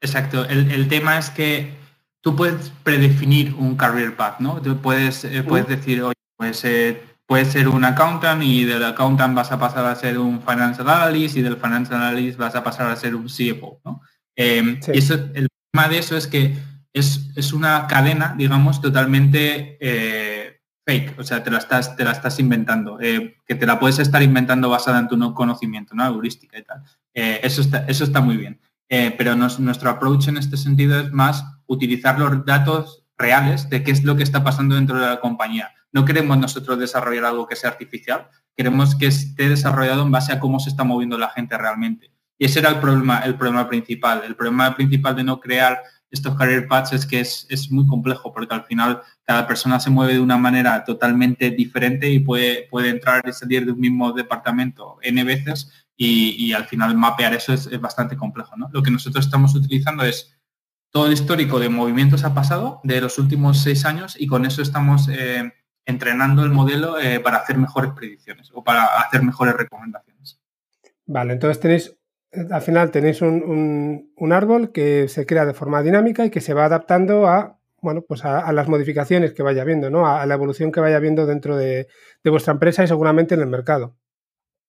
[0.00, 0.44] Exacto.
[0.44, 1.72] El, tema es que
[2.20, 4.60] tú puedes predefinir un career path, ¿no?
[4.60, 6.64] Tú puedes, eh, puedes decir, oye, pues
[7.26, 11.36] puedes ser un accountant y del accountant vas a pasar a ser un financial analyst
[11.36, 13.80] y del financial analyst vas a pasar a ser un CFO.
[13.84, 14.02] ¿no?
[14.36, 16.54] Em, y eso, el problema de eso es que
[16.94, 21.18] es, una cadena, digamos, totalmente eh, fake.
[21.18, 22.98] O sea, te la estás, te la estás inventando.
[23.00, 26.06] Eh, que te la puedes estar inventando basada en tu no conocimiento, ¿no?
[26.06, 26.82] Heurística y tal.
[27.12, 28.60] Eh, eso, está, eso está muy bien.
[28.88, 34.04] pero nuestro approach en este sentido es más utilizar los datos reales de qué es
[34.04, 37.70] lo que está pasando dentro de la compañía no queremos nosotros desarrollar algo que sea
[37.70, 38.26] artificial,
[38.56, 42.10] queremos que esté desarrollado en base a cómo se está moviendo la gente realmente.
[42.36, 44.22] Y ese era el problema, el problema principal.
[44.26, 45.80] El problema principal de no crear
[46.14, 50.14] estos career paths es que es, muy complejo porque al final cada persona se mueve
[50.14, 54.98] de una manera totalmente diferente y puede, puede entrar y salir de un mismo departamento
[55.02, 58.56] N veces y, al final mapear eso es, bastante complejo.
[58.56, 58.68] ¿no?
[58.72, 60.38] Lo que nosotros estamos utilizando es
[60.90, 64.62] todo el histórico de movimientos ha pasado de los últimos seis años y con eso
[64.62, 65.52] estamos eh,
[65.84, 70.40] entrenando el modelo eh, para hacer mejores predicciones o para hacer mejores recomendaciones.
[71.06, 71.96] Vale, entonces tenéis,
[72.50, 76.64] al final tenéis un, árbol que se crea de forma dinámica y que se va
[76.64, 80.06] adaptando a, bueno, pues a, las modificaciones que vaya viendo, ¿no?
[80.06, 81.88] A, la evolución que vaya viendo dentro de,
[82.24, 83.96] vuestra empresa y seguramente en el mercado.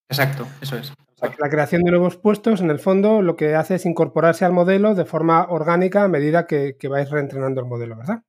[0.10, 0.94] Exacto, eso es.
[1.40, 4.94] la creación de nuevos puestos, en el fondo, lo que hace es incorporarse al modelo
[4.94, 8.22] de forma orgánica a medida que, vais reentrenando el modelo, ¿verdad?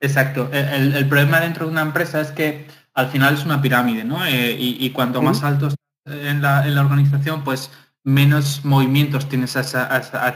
[0.00, 0.50] Exacto.
[0.52, 4.24] El, problema dentro de una empresa es que al final es una pirámide, ¿no?
[4.26, 7.70] Eh, y, cuanto más altos en la, en la organización, pues
[8.04, 9.88] menos movimientos tienes hacia,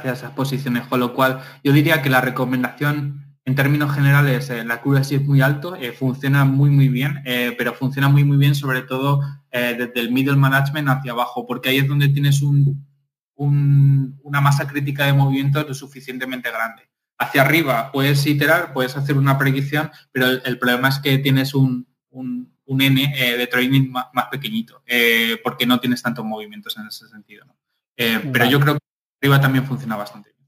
[0.05, 4.75] esas posiciones, con lo cual yo diría que la recomendación en términos generales eh, la
[4.75, 8.55] accuracy es muy alto, eh, funciona muy muy bien, eh, pero funciona muy muy bien
[8.55, 12.87] sobre todo desde el middle management hacia abajo, porque ahí es donde tienes un,
[13.35, 16.83] una masa crítica de movimientos lo suficientemente grande.
[17.17, 21.89] Hacia arriba puedes iterar, puedes hacer una predicción, pero el, problema es que tienes un,
[22.69, 24.83] un N eh, de training más, pequeñito,
[25.43, 27.47] porque no tienes tantos movimientos en ese sentido.
[27.99, 28.81] Eh, pero yo creo que
[29.21, 30.39] arriba también funciona bastante bien.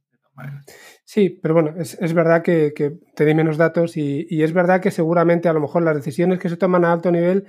[1.04, 2.72] Sí, pero bueno, es, verdad que,
[3.16, 6.56] tenéis menos datos y, es verdad que seguramente a lo mejor las decisiones que se
[6.56, 7.46] toman a alto nivel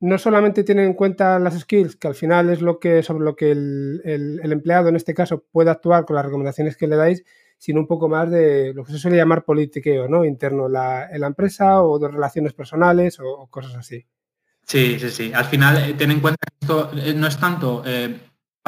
[0.00, 3.34] no solamente tienen en cuenta las skills, que al final es lo que sobre lo
[3.34, 7.24] que el, empleado en este caso puede actuar con las recomendaciones que le dais,
[7.56, 10.24] sino un poco más de lo que se suele llamar politiqueo, ¿no?
[10.24, 14.06] Interno en la, empresa o de relaciones personales o, cosas así.
[14.64, 15.32] Sí, sí, sí.
[15.34, 18.14] Al final, eh, ten en cuenta que esto eh, no es tanto eh,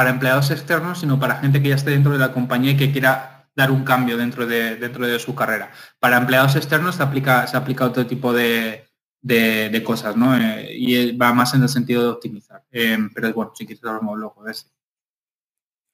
[0.00, 2.90] para empleados externos, sino para gente que ya esté dentro de la compañía y que
[2.90, 5.72] quiera dar un cambio dentro de, dentro de su carrera.
[5.98, 8.88] Para empleados externos se aplica, se aplica otro tipo de,
[9.84, 10.34] cosas, ¿no?
[10.70, 12.64] y va más en el sentido de optimizar.
[12.70, 14.68] pero bueno, si quieres hablamos luego de eso.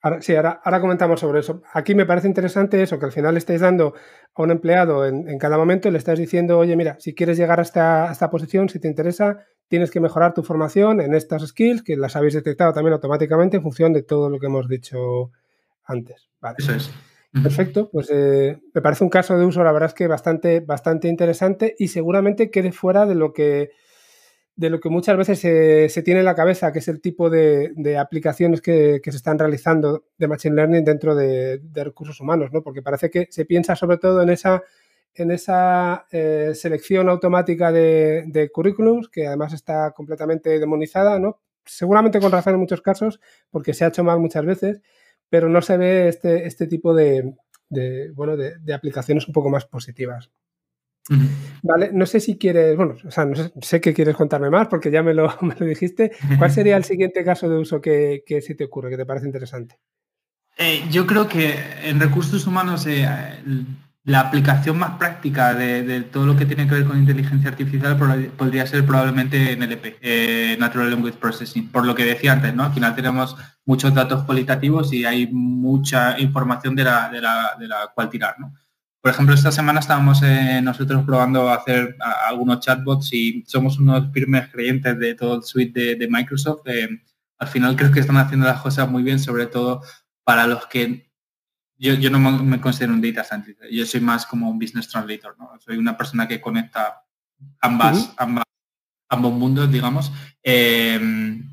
[0.02, 1.62] Ahora, sí, ahora, comentamos sobre eso.
[1.72, 3.94] Aquí me parece interesante eso, que al final le estáis dando
[4.36, 7.62] a un empleado en, cada momento, le estás diciendo, oye, mira, si quieres llegar a
[7.62, 12.16] esta, posición, si te interesa, tienes que mejorar tu formación en estas skills, que las
[12.16, 15.30] habéis detectado también automáticamente en función de todo lo que hemos dicho
[15.84, 16.28] antes.
[16.58, 16.90] Eso es.
[17.42, 21.08] Perfecto, pues eh, me parece un caso de uso, la verdad es que bastante, bastante
[21.08, 23.72] interesante y seguramente quede fuera de lo que
[24.56, 25.38] de lo que muchas veces
[25.92, 30.06] se, tiene en la cabeza, que es el tipo de, aplicaciones que, se están realizando
[30.16, 32.62] de Machine Learning dentro de, recursos humanos, ¿no?
[32.62, 34.62] Porque parece que se piensa sobre todo en esa,
[35.16, 41.40] en esa eh, selección automática de, currículums, que además está completamente demonizada, ¿no?
[41.64, 44.80] Seguramente con razón en muchos casos, porque se ha hecho mal muchas veces,
[45.28, 47.34] pero no se ve este, este tipo de,
[48.14, 50.30] bueno, de aplicaciones un poco más positivas.
[51.62, 54.90] Vale, no sé si quieres, bueno, o sea, no sé, que quieres contarme más porque
[54.90, 56.12] ya me lo, me lo dijiste.
[56.38, 59.26] ¿Cuál sería el siguiente caso de uso que, que sí te ocurre, que te parece
[59.26, 59.78] interesante?
[60.58, 63.06] Eh, yo creo que en recursos humanos eh,
[64.06, 67.98] la aplicación más práctica de, todo lo que tiene que ver con inteligencia artificial
[68.36, 72.62] podría ser probablemente NLP, eh, Natural Language Processing, por lo que decía antes, ¿no?
[72.62, 77.66] Al final tenemos muchos datos cualitativos y hay mucha información de la, de la, de
[77.66, 78.54] la cual tirar, ¿no?
[79.00, 81.96] Por ejemplo, esta semana estábamos eh, nosotros probando hacer
[82.28, 86.62] algunos chatbots y somos unos firmes creyentes de todo el suite de, Microsoft.
[86.66, 86.88] Eh,
[87.38, 89.82] al final creo que están haciendo las cosas muy bien, sobre todo
[90.22, 91.05] para los que
[91.78, 95.50] yo, no me considero un data scientist, yo soy más como un business translator, ¿no?
[95.58, 97.02] Soy una persona que conecta
[97.60, 98.14] ambas,
[99.08, 100.12] ambos mundos, digamos.
[100.42, 101.00] Eh,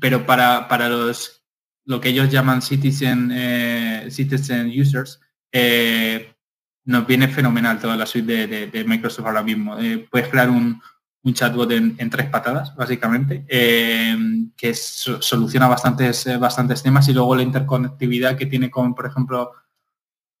[0.00, 1.42] pero para, para los
[1.86, 3.30] lo que ellos llaman citizen,
[4.10, 5.20] citizen users,
[6.84, 9.78] nos viene fenomenal toda la suite de, Microsoft ahora mismo.
[9.78, 10.80] Eh, puedes crear un,
[11.32, 14.14] chatbot en, tres patadas, básicamente, eh,
[14.56, 19.52] que soluciona bastantes, eh, bastantes temas y luego la interconectividad que tiene con, por ejemplo,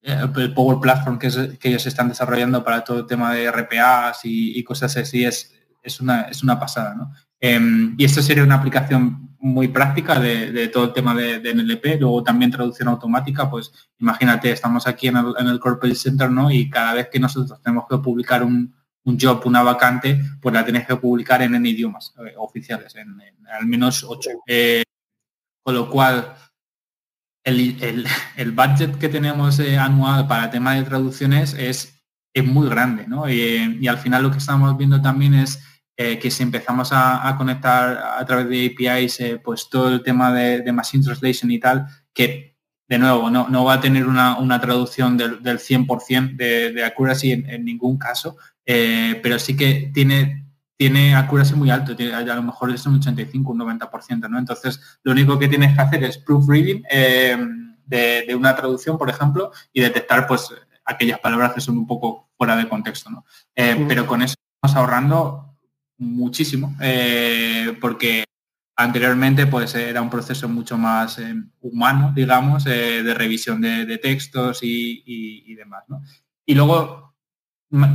[0.04, 4.62] el Power Platform que, que, ellos están desarrollando para todo el tema de RPAs y,
[4.62, 6.94] cosas así es, es, una, es una pasada.
[6.94, 7.12] ¿no?
[7.98, 12.50] y esto sería una aplicación muy práctica de, todo el tema de, NLP, luego también
[12.50, 16.50] traducción automática, pues imagínate, estamos aquí en el, Corporate Center, ¿no?
[16.50, 18.74] Y cada vez que nosotros tenemos que publicar un,
[19.20, 23.66] job, una vacante, pues la tienes que publicar en, en idiomas eh, oficiales, en, al
[23.66, 24.30] menos ocho.
[24.46, 24.82] Eh,
[25.62, 26.34] con lo cual,
[27.44, 33.06] el, budget que tenemos eh, anual para el tema de traducciones es, es muy grande,
[33.06, 33.28] ¿no?
[33.28, 35.60] y al final lo que estamos viendo también es
[35.96, 40.32] eh, que si empezamos a, conectar a través de APIs, eh, pues todo el tema
[40.32, 42.56] de, Machine Translation y tal, que
[42.88, 47.64] de nuevo no, no va a tener una, traducción del, 100% de, de accuracy en,
[47.64, 48.36] ningún caso,
[48.66, 50.43] eh, pero sí que tiene,
[50.84, 54.38] tiene accuracy muy alto, tiene, a lo mejor es un 85, un 90%, ¿no?
[54.38, 57.38] Entonces, lo único que tienes que hacer es proofreading eh,
[57.86, 60.52] de, una traducción, por ejemplo, y detectar pues
[60.84, 63.24] aquellas palabras que son un poco fuera de contexto, ¿no?
[63.56, 65.56] Eh, pero con eso estamos ahorrando
[65.96, 68.24] muchísimo, eh, porque
[68.76, 71.18] anteriormente pues era un proceso mucho más
[71.62, 76.02] humano, digamos, de revisión de, textos y, demás, ¿no?
[76.44, 77.13] Y luego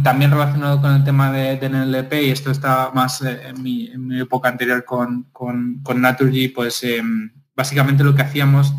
[0.04, 4.50] también relacionado con el tema de, NLP, y esto está más eh, en, mi, época
[4.50, 8.74] anterior con, con, Naturgy, pues em, básicamente lo que hacíamos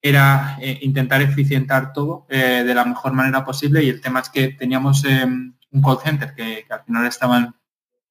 [0.00, 4.30] era eh, intentar eficientar todo eh, de la mejor manera posible y el tema es
[4.30, 7.54] que teníamos em, un call center que, al final estaban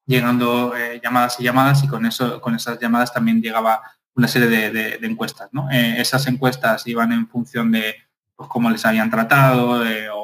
[0.05, 0.73] llegando
[1.03, 3.81] llamadas y llamadas y con eso con esas llamadas también llegaba
[4.15, 5.49] una serie de, encuestas.
[5.71, 7.95] esas encuestas iban en función de
[8.35, 10.18] pues, cómo les habían tratado o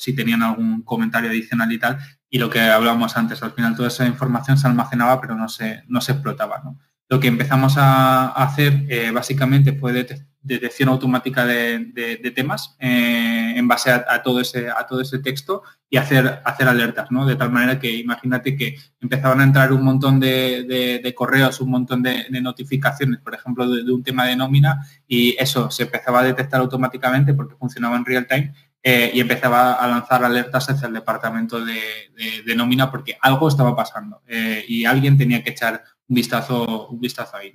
[0.00, 1.98] si tenían algún comentario adicional y tal.
[2.30, 5.82] Y lo que hablábamos antes, al final toda esa información se almacenaba, pero no se,
[5.88, 6.62] no se explotaba.
[7.08, 10.06] Lo que empezamos a hacer eh, básicamente fue
[10.42, 15.96] detección automática de, temas eh, en base a, todo ese, a todo ese texto y
[15.96, 17.26] hacer, hacer alertas, ¿no?
[17.26, 22.00] De tal manera que imagínate que empezaban a entrar un montón de, correos, un montón
[22.04, 26.60] de, notificaciones, por ejemplo, de, un tema de nómina y eso se empezaba a detectar
[26.60, 31.62] automáticamente porque funcionaba en real time eh, y empezaba a lanzar alertas hacia el departamento
[31.62, 36.98] de, nómina porque algo estaba pasando eh, y alguien tenía que echar un vistazo, un
[36.98, 37.52] vistazo ahí.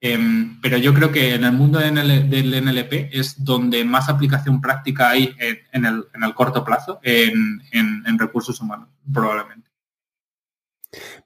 [0.00, 5.10] Em, pero yo creo que en el mundo del NLP es donde más aplicación práctica
[5.10, 5.34] hay
[5.72, 9.70] en, el, corto plazo en, recursos humanos, probablemente.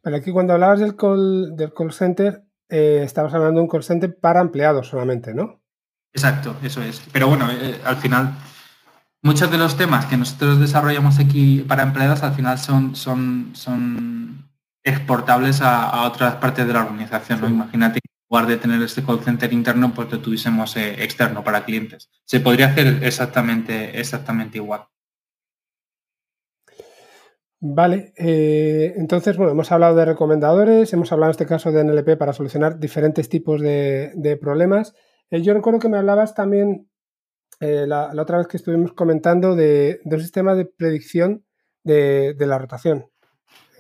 [0.03, 3.82] Bueno, aquí cuando hablabas del call, del call center, eh, estabas hablando de un call
[3.82, 5.61] center para empleados solamente, ¿no?
[6.12, 7.03] Exacto, eso es.
[7.12, 7.49] Pero bueno,
[7.84, 8.34] al final
[9.23, 14.49] muchos de los temas que nosotros desarrollamos aquí para empleados al final son, son, son
[14.85, 17.41] exportables a, otras partes de la organización.
[17.41, 17.49] ¿no?
[17.49, 21.43] Imagínate que en lugar de tener este call center interno, pues lo tuviésemos eh, externo
[21.43, 22.11] para clientes.
[22.25, 24.87] Se podría hacer exactamente, exactamente igual.
[27.61, 32.16] Vale, eh, entonces, bueno, hemos hablado de recomendadores, hemos hablado en este caso de NLP
[32.16, 34.95] para solucionar diferentes tipos de, problemas.
[35.31, 36.89] Eh, yo recuerdo que me hablabas también
[37.61, 41.44] eh, la, otra vez que estuvimos comentando de, un sistema de predicción
[41.82, 43.06] de, la rotación.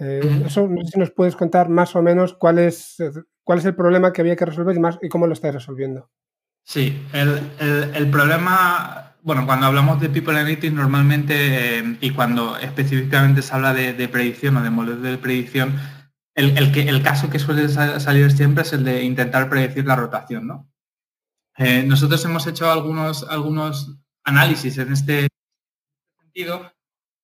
[0.00, 2.96] Eh, eso no sé si nos puedes contar más o menos cuál es,
[3.44, 6.10] cuál es el problema que había que resolver y, más, y cómo lo estáis resolviendo.
[6.64, 13.54] Sí, el, problema, bueno, cuando hablamos de People Analytics normalmente eh, y cuando específicamente se
[13.54, 15.76] habla de, predicción o de modelos de predicción,
[16.34, 20.46] el, que, el caso que suele salir siempre es el de intentar predecir la rotación,
[20.46, 20.68] ¿no?
[21.58, 25.28] Eh, nosotros hemos hecho algunos, algunos análisis en este
[26.20, 26.72] sentido.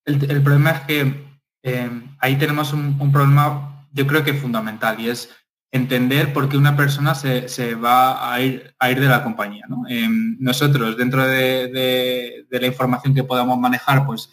[0.05, 1.25] El, problema es que
[1.63, 5.31] eh, ahí tenemos un, problema, yo creo que fundamental, y es
[5.73, 9.65] entender por qué una persona se, va a ir, a ir de la compañía.
[9.89, 10.09] Eh,
[10.41, 14.31] nosotros, dentro de, la información que podamos manejar, pues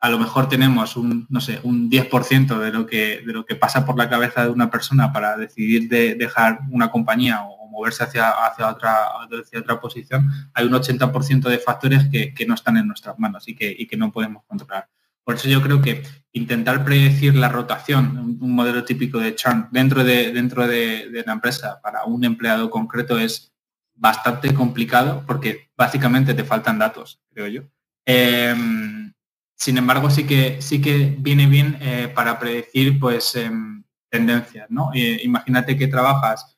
[0.00, 3.56] a lo mejor tenemos un, no sé, un 10% de lo, que, de lo que
[3.56, 8.02] pasa por la cabeza de una persona para decidir de dejar una compañía o moverse
[8.04, 9.06] hacia, hacia, otra,
[9.40, 13.54] hacia otra posición, hay un 80% de factores que, no están en nuestras manos y
[13.54, 14.88] que, que no podemos controlar.
[15.24, 16.02] Por eso yo creo que
[16.32, 21.80] intentar predecir la rotación, un modelo típico de churn dentro de, dentro de, la empresa
[21.82, 23.52] para un empleado concreto es
[23.94, 27.62] bastante complicado porque básicamente te faltan datos, creo yo.
[28.06, 29.12] Em,
[29.54, 34.70] sin embargo, sí que, sí que viene bien eh, para predecir pues, em, tendencias.
[34.70, 34.90] ¿no?
[34.94, 36.57] Eh, imagínate que trabajas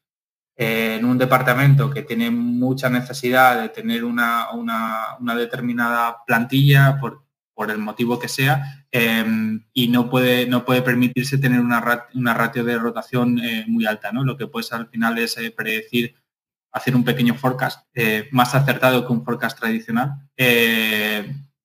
[0.62, 4.46] en un departamento que tiene mucha necesidad de tener una,
[5.34, 11.38] determinada plantilla por, por, el motivo que sea em, y no puede, no puede permitirse
[11.38, 14.12] tener una, una ratio de rotación eh, muy alta.
[14.12, 14.22] ¿no?
[14.22, 16.14] Lo que puedes al final es eh, predecir,
[16.72, 20.28] hacer un pequeño forecast eh, más acertado que un forecast tradicional.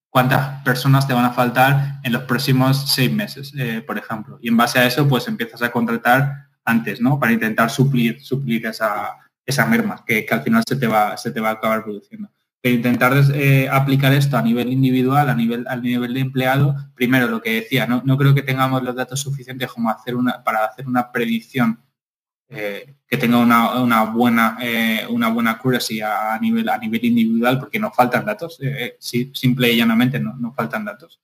[0.09, 3.51] cuántas personas te van a faltar en los próximos seis meses,
[3.85, 4.39] por ejemplo.
[4.41, 7.19] Y en base a eso, pues empiezas a contratar antes, ¿no?
[7.19, 11.39] Para intentar suplir, suplir esa, esa merma que, al final se te, va, se te
[11.39, 12.29] va a acabar produciendo.
[12.59, 17.27] Pero intentar eh, aplicar esto a nivel individual, a nivel, al nivel de empleado, primero
[17.27, 20.65] lo que decía, no, no creo que tengamos los datos suficientes como hacer una, para
[20.65, 21.79] hacer una predicción
[22.49, 27.57] eh, que tenga una, una buena eh, una buena accuracy a, nivel a nivel individual
[27.57, 28.59] porque nos faltan datos
[28.99, 31.19] simple y llanamente no, faltan datos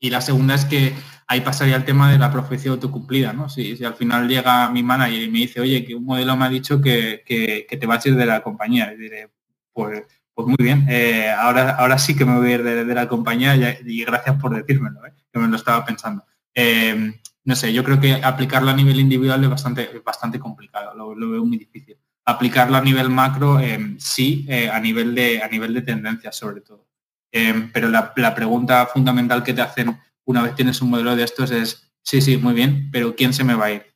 [0.00, 0.94] y la segunda es que
[1.26, 3.48] ahí pasaría el tema de la profecía autocumplida, ¿no?
[3.50, 6.48] Si, al final llega mi manager y me dice, oye, que un modelo me ha
[6.48, 7.22] dicho que,
[7.68, 9.30] te vas a ir de la compañía, y diré,
[9.72, 10.02] pues,
[10.34, 13.54] pues muy bien, eh, ahora, ahora sí que me voy a ir de, la compañía
[13.54, 15.12] y, gracias por decírmelo, ¿eh?
[15.32, 16.24] que me lo estaba pensando.
[16.54, 17.12] Eh,
[17.44, 21.44] no sé, yo creo que aplicarlo a nivel individual es bastante, bastante complicado, lo, veo
[21.44, 21.96] muy difícil.
[22.24, 23.60] Aplicarlo a nivel macro,
[23.98, 26.89] sí, a, nivel de, a nivel de tendencia sobre todo.
[27.32, 31.50] Em, pero la, pregunta fundamental que te hacen una vez tienes un modelo de estos
[31.50, 33.86] es, sí, sí, muy bien, pero ¿quién se me va a ir?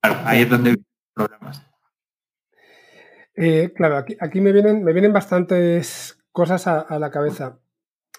[0.00, 0.76] claro, ahí es donde
[1.14, 1.62] problemas.
[3.36, 7.58] Eh, claro, aquí, me, vienen, me vienen bastantes cosas a, la cabeza.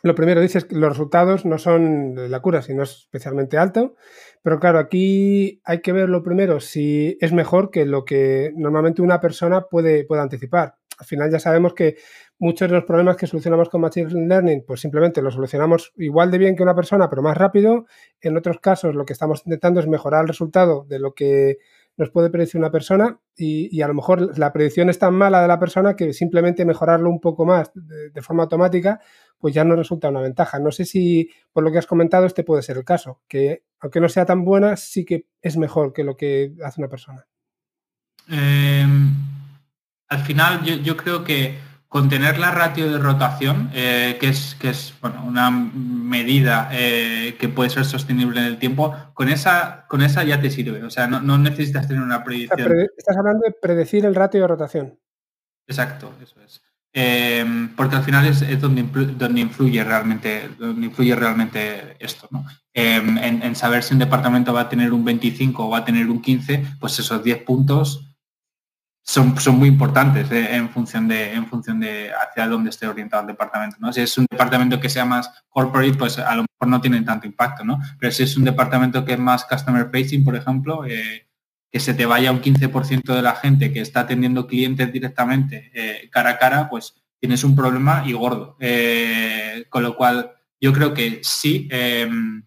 [0.03, 3.95] Lo primero, dices que los resultados no son de la cura, sino es especialmente alto.
[4.43, 9.01] Pero claro, aquí hay que ver lo primero si es mejor que lo que normalmente
[9.01, 10.75] una persona puede, puede anticipar.
[10.99, 11.97] Al final ya sabemos que
[12.39, 16.37] muchos de los problemas que solucionamos con Machine Learning, pues simplemente los solucionamos igual de
[16.37, 17.85] bien que una persona, pero más rápido.
[18.21, 21.57] En otros casos, lo que estamos intentando es mejorar el resultado de lo que
[21.97, 25.47] nos puede predecir una persona y, a lo mejor la predicción es tan mala de
[25.47, 29.01] la persona que simplemente mejorarlo un poco más de, forma automática,
[29.39, 30.59] pues ya no resulta una ventaja.
[30.59, 33.99] No sé si por lo que has comentado este puede ser el caso, que aunque
[33.99, 37.25] no sea tan buena, sí que es mejor que lo que hace una persona.
[38.29, 39.15] Em,
[40.09, 41.57] al final yo creo que
[41.97, 47.49] contener la ratio de rotación, eh, que es, que es bueno, una medida eh, que
[47.49, 50.83] puede ser sostenible en el tiempo, con esa, con esa ya te sirve.
[50.83, 52.71] O sea, no, necesitas tener una predicción.
[52.95, 54.99] Estás hablando de predecir el ratio de rotación.
[55.67, 56.61] Exacto, eso es.
[56.93, 58.83] Em, porque al final es, donde,
[59.17, 62.45] donde, influye realmente donde influye realmente esto ¿no?
[62.73, 65.85] Em, en, en, saber si un departamento va a tener un 25 o va a
[65.85, 68.16] tener un 15 pues esos 10 puntos
[69.07, 73.21] son, son muy importantes eh, en, función de, en función de hacia dónde esté orientado
[73.21, 73.77] el departamento.
[73.79, 73.93] ¿no?
[73.93, 77.25] Si es un departamento que sea más corporate, pues a lo mejor no tiene tanto
[77.25, 77.79] impacto, ¿no?
[77.99, 81.25] Pero si es un departamento que es más customer facing, por ejemplo, eh,
[81.71, 86.09] que se te vaya un 15% de la gente que está atendiendo clientes directamente eh,
[86.09, 88.57] cara a cara, pues tienes un problema y gordo.
[89.69, 92.43] con lo cual, yo creo que sí, em,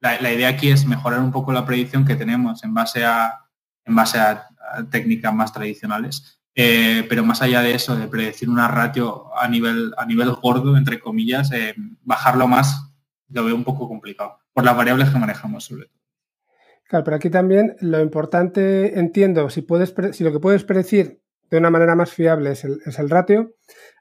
[0.00, 3.44] la idea aquí es mejorar un poco la predicción que tenemos en base a,
[3.84, 4.48] en base a
[4.90, 6.40] técnicas más tradicionales.
[6.56, 10.76] Eh, pero más allá de eso, de predecir una ratio a nivel, a nivel gordo,
[10.76, 12.92] entre comillas, eh, bajarlo más
[13.28, 16.00] lo veo un poco complicado, por las variables que manejamos sobre todo.
[16.84, 21.20] Claro, pero aquí también lo importante, entiendo, si, puedes, si lo que puedes predecir
[21.50, 23.56] de una manera más fiable es el, es el ratio,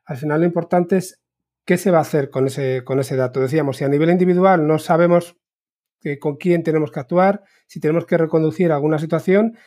[0.06, 1.24] al final lo importante es
[1.66, 3.40] qué se va a hacer con ese, con ese dato.
[3.40, 5.38] Decíamos, si a nivel individual no sabemos
[6.20, 9.58] con quién tenemos que actuar, si tenemos que reconducir alguna situación,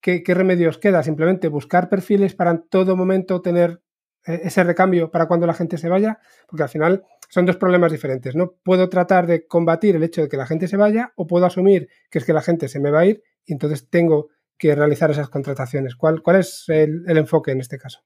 [0.00, 1.02] ¿qué, remedios queda?
[1.02, 3.82] Simplemente buscar perfiles para en todo momento tener
[4.26, 7.92] eh, ese recambio para cuando la gente se vaya, porque al final son dos problemas
[7.92, 8.34] diferentes.
[8.34, 11.46] No puedo tratar de combatir el hecho de que la gente se vaya o puedo
[11.46, 14.74] asumir que es que la gente se me va a ir y entonces tengo que
[14.74, 15.94] realizar esas contrataciones.
[15.94, 18.00] ¿Cuál, cuál es el enfoque en este caso?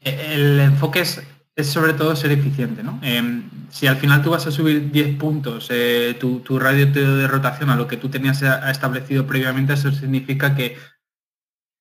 [0.00, 1.20] El enfoque es
[1.56, 2.82] es sobre todo ser eficiente.
[2.82, 3.00] ¿no?
[3.02, 7.70] Em, si al final tú vas a subir 10 puntos eh, tu, radio de rotación
[7.70, 10.76] a lo que tú tenías establecido previamente, eso significa que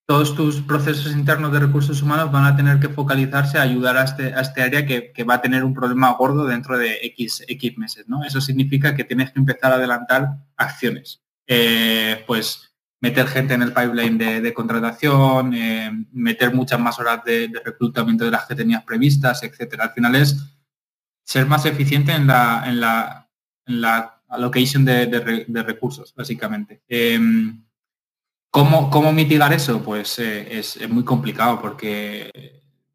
[0.08, 4.04] todos tus procesos internos de recursos humanos van a tener que focalizarse a ayudar a
[4.04, 7.78] este, a este área que, va a tener un problema gordo dentro de X, X
[7.78, 8.08] meses.
[8.08, 8.24] ¿no?
[8.24, 11.24] Eso significa que tienes que empezar a adelantar acciones.
[11.48, 12.75] Eh, pues
[13.06, 18.32] meter gente en el pipeline de, contratación, eh, meter muchas más horas de, reclutamiento de
[18.32, 19.84] las que tenías previstas, etcétera.
[19.84, 20.36] Al final es
[21.24, 22.80] ser más eficiente en la, en
[23.82, 26.82] la, allocation de, recursos, básicamente.
[26.90, 27.64] Em,
[28.50, 29.84] ¿cómo, ¿cómo, mitigar eso?
[29.84, 32.32] Pues eh, es, muy complicado porque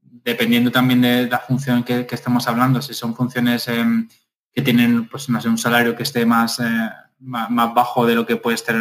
[0.03, 4.09] dependiendo también de la función que, estemos hablando, si son funciones em,
[4.53, 6.91] que tienen pues, no un salario que esté más, eh,
[7.21, 8.77] más, más, bajo de lo que puede estar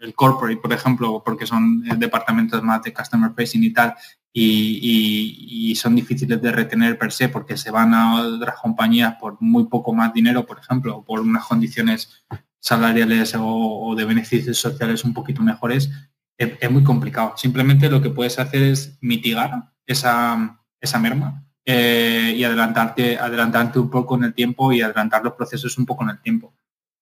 [0.00, 3.94] el corporate, por ejemplo, porque son eh, departamentos más de customer facing y tal,
[4.32, 9.66] y, son difíciles de retener per se porque se van a otras compañías por muy
[9.66, 12.24] poco más dinero, por ejemplo, por unas condiciones
[12.60, 15.90] salariales o, de beneficios sociales un poquito mejores,
[16.36, 17.34] es, muy complicado.
[17.36, 23.90] Simplemente lo que puedes hacer es mitigar esa, esa merma eh, y adelantarte, adelantarte un
[23.90, 26.54] poco en el tiempo y adelantar los procesos un poco en el tiempo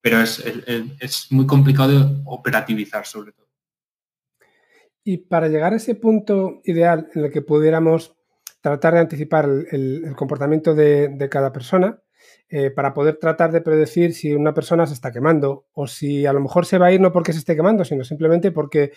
[0.07, 3.49] pero es, muy complicado de operativizar sobre todo.
[5.03, 8.15] Y para llegar a ese punto ideal en el que pudiéramos
[8.61, 12.01] tratar de anticipar el, comportamiento de, cada persona,
[12.49, 16.33] eh, para poder tratar de predecir si una persona se está quemando o si a
[16.33, 18.93] lo mejor se va a ir no porque se esté quemando, sino simplemente porque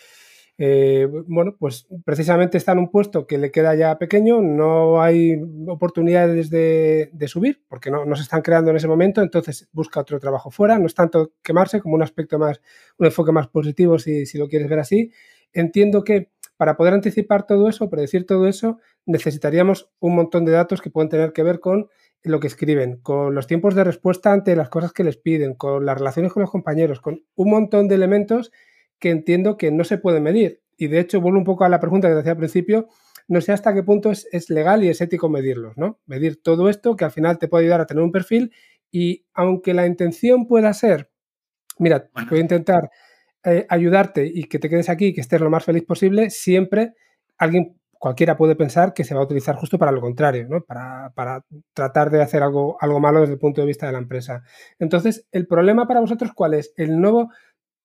[0.61, 5.37] eh, bueno, pues precisamente está en un puesto que le queda ya pequeño, no hay
[5.69, 10.51] oportunidades de, subir porque no, se están creando en ese momento, entonces busca otro trabajo
[10.51, 12.59] fuera, no es tanto quemarse como un aspecto más,
[12.97, 15.13] un enfoque más positivo si, si lo quieres ver así.
[15.53, 20.81] Entiendo que para poder anticipar todo eso, predecir todo eso, necesitaríamos un montón de datos
[20.81, 21.87] que pueden tener que ver con
[22.21, 25.85] lo que escriben, con los tiempos de respuesta ante las cosas que les piden, con
[25.85, 28.51] las relaciones con los compañeros, con un montón de elementos
[28.99, 30.61] que entiendo que no se pueden medir.
[30.77, 32.87] Y de hecho, vuelvo un poco a la pregunta que te hacía al principio,
[33.27, 35.99] no sé hasta qué punto es, legal y es ético medirlos, ¿no?
[36.07, 38.51] Medir todo esto que al final te puede ayudar a tener un perfil
[38.91, 41.11] y aunque la intención pueda ser,
[41.77, 42.89] mira, voy a intentar
[43.43, 46.95] eh, ayudarte y que te quedes aquí y que estés lo más feliz posible, siempre
[47.37, 50.61] alguien cualquiera puede pensar que se va a utilizar justo para lo contrario, ¿no?
[50.61, 53.99] para, para, tratar de hacer algo, algo malo desde el punto de vista de la
[53.99, 54.41] empresa.
[54.79, 56.73] Entonces, ¿el problema para vosotros cuál es?
[56.77, 57.29] ¿El nuevo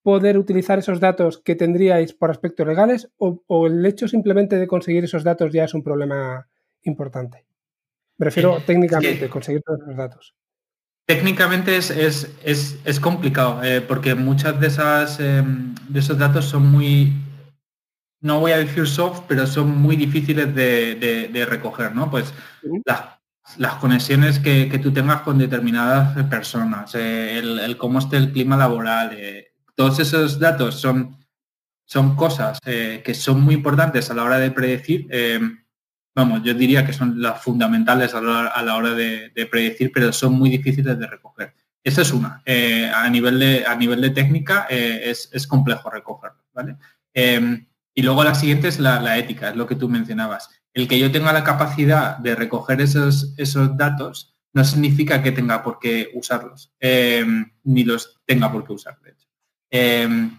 [0.04, 5.02] poder utilizar esos datos que tendríais por aspectos legales o, el hecho simplemente de conseguir
[5.04, 6.46] esos datos ya es un problema
[6.82, 7.46] importante?
[8.18, 10.34] Me refiero técnicamente, conseguir todos esos datos.
[11.06, 17.12] Técnicamente es, es, complicado, eh, porque muchas de esas em, de esos datos son muy
[18.20, 22.10] no voy a decir soft, pero son muy difíciles de, recoger, ¿no?
[22.10, 22.32] Pues
[23.58, 29.10] las, conexiones que, tú tengas con determinadas personas, eh, el, cómo esté el clima laboral,
[29.12, 31.18] eh, todos esos datos son,
[31.84, 35.08] son cosas eh, que son muy importantes a la hora de predecir.
[36.14, 40.50] vamos, yo diría que son las fundamentales a la, hora de, predecir, pero son muy
[40.50, 41.54] difíciles de recoger.
[41.82, 42.42] Esa es una.
[42.94, 46.76] a, nivel de, a nivel de técnica es, es complejo recogerlo, ¿vale?
[47.94, 50.50] Y luego la siguiente es la, ética, es lo que tú mencionabas.
[50.72, 55.62] El que yo tenga la capacidad de recoger esos, esos datos no significa que tenga
[55.62, 58.98] por qué usarlos, em, ni los tenga por qué usar,
[59.70, 60.30] Em,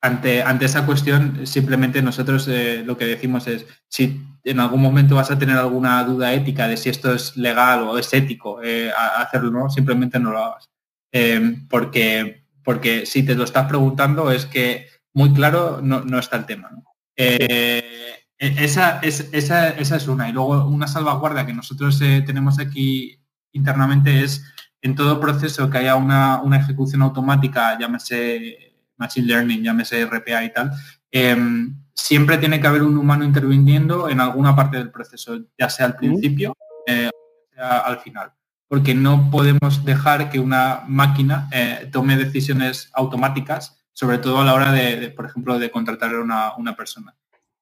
[0.00, 5.16] ante, ante esa cuestión, simplemente nosotros eh, lo que decimos es, si en algún momento
[5.16, 8.92] vas a tener alguna duda ética de si esto es legal o es ético eh,
[9.18, 9.70] hacerlo, ¿no?
[9.70, 10.70] simplemente no lo hagas.
[11.12, 16.46] Em, porque, porque si te lo estás preguntando es que muy claro no, está el
[16.46, 16.70] tema.
[17.16, 20.28] Eh, e-, esa, es, esa, es una.
[20.28, 23.18] Y luego una salvaguarda que nosotros tenemos aquí
[23.52, 24.44] internamente es
[24.86, 30.70] en todo proceso que haya una, ejecución automática, llámese Machine Learning, llámese RPA y tal,
[31.10, 35.86] em, siempre tiene que haber un humano interviniendo en alguna parte del proceso, ya sea
[35.86, 36.56] al principio
[36.86, 37.10] eh,
[37.52, 38.32] sea al final.
[38.68, 41.48] Porque no podemos dejar que una máquina
[41.92, 46.76] tome decisiones automáticas sobre todo a la hora de, por ejemplo, de contratar a una,
[46.76, 47.16] persona.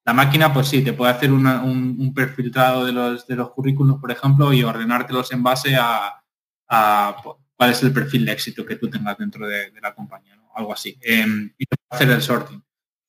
[0.05, 4.01] La máquina, pues sí, te puede hacer un, un, perfiltrado de los, de los currículos,
[4.01, 6.24] por ejemplo, y ordenártelos en base a,
[6.67, 10.99] cuál es el perfil de éxito que tú tengas dentro de, la compañía, algo así.
[11.03, 12.63] Em, y hacer el sorting.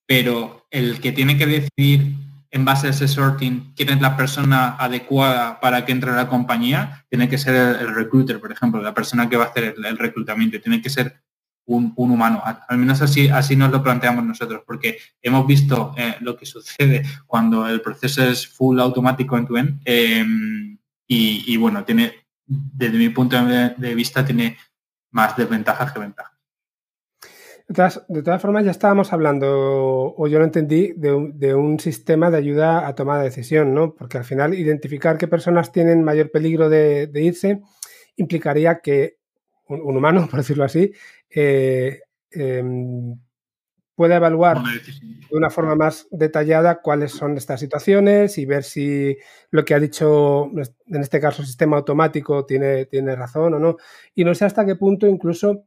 [0.07, 2.15] Pero el que tiene que decidir
[2.51, 6.29] en base a ese sorting quién es la persona adecuada para que entre a la
[6.29, 9.97] compañía, tiene que ser el, recruiter, por ejemplo, la persona que va a hacer el
[9.97, 10.61] reclutamiento.
[10.61, 11.21] Tiene que ser
[11.65, 12.41] un, humano.
[12.43, 17.03] Al menos así, así nos lo planteamos nosotros, porque hemos visto eh, lo que sucede
[17.25, 20.77] cuando el proceso es full automático en tu end em,
[21.07, 24.57] y, bueno, tiene, desde mi punto de vista, tiene
[25.11, 26.33] más desventajas que ventajas.
[27.67, 32.87] De todas, formas, ya estábamos hablando, o yo lo entendí, de un, sistema de ayuda
[32.87, 33.95] a tomar de decisión, ¿no?
[33.95, 37.61] Porque al final identificar qué personas tienen mayor peligro de irse
[38.17, 39.17] implicaría que
[39.67, 40.91] un, humano, por decirlo así,
[41.29, 43.17] eh, em,
[43.95, 49.17] puede evaluar de una forma más detallada cuáles son estas situaciones y ver si
[49.51, 50.51] lo que ha dicho,
[50.87, 53.77] en este caso, el sistema automático tiene, tiene razón o no.
[54.13, 55.65] Y no sé hasta qué punto incluso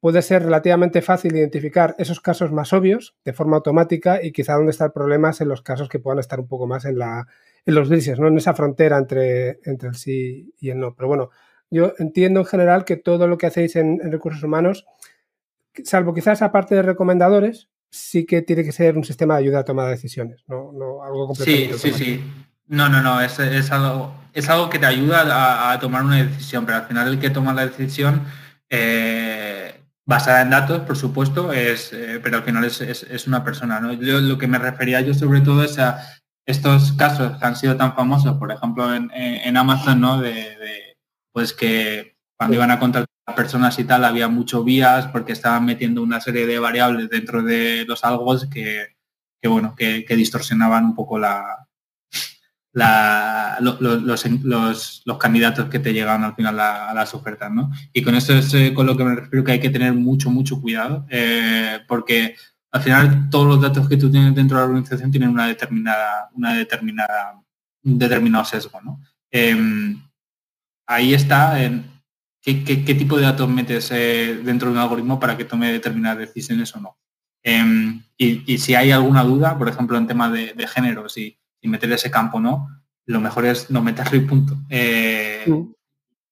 [0.00, 4.70] puede ser relativamente fácil identificar esos casos más obvios de forma automática y quizá dónde
[4.70, 7.26] está el problema es en los casos que puedan estar un poco más en, la,
[7.66, 8.28] en los grises, ¿no?
[8.28, 10.94] en esa frontera entre, entre el sí y el no.
[10.94, 11.30] Pero bueno,
[11.70, 14.86] yo entiendo en general que todo lo que hacéis en, recursos humanos,
[15.84, 19.64] salvo quizás aparte de recomendadores, sí que tiene que ser un sistema de ayuda a
[19.64, 21.78] tomar decisiones, no, no algo completamente.
[21.78, 22.24] Sí, sí, sí.
[22.66, 23.38] No, no, no, es,
[23.72, 27.30] algo, es algo que te ayuda a, tomar una decisión, pero al final el que
[27.30, 28.22] toma la decisión
[28.68, 29.74] eh,
[30.06, 33.80] basada en datos, por supuesto, es, eh, pero al final es, una persona.
[33.80, 33.92] ¿no?
[33.92, 36.00] lo que me refería yo sobre todo es a
[36.46, 40.20] estos casos que han sido tan famosos, por ejemplo, en, Amazon, ¿no?
[40.20, 40.96] de
[41.32, 46.02] pues que cuando iban a contratar personas y tal había mucho vías porque estaban metiendo
[46.02, 48.96] una serie de variables dentro de los algos que,
[49.42, 51.66] bueno, que, distorsionaban un poco la,
[53.60, 57.70] los, candidatos que te llegan al final a, las ofertas, ¿no?
[57.92, 60.30] Y con eso es eh, con lo que me refiero que hay que tener mucho,
[60.30, 62.36] mucho cuidado, eh, porque
[62.72, 66.30] al final todos los datos que tú tienes dentro de la organización tienen una determinada,
[66.34, 67.42] una determinada,
[67.82, 69.00] un determinado sesgo, ¿no?
[69.30, 70.00] Em,
[70.86, 71.99] ahí está en
[72.42, 76.74] qué, tipo de datos metes eh, dentro de un algoritmo para que tome determinadas decisiones
[76.74, 76.96] o no.
[77.42, 82.10] Em, y, si hay alguna duda, por ejemplo, en tema de, género, si, meter ese
[82.10, 82.68] campo o no,
[83.06, 84.56] lo mejor es no meterlo y punto.
[84.68, 85.44] Eh,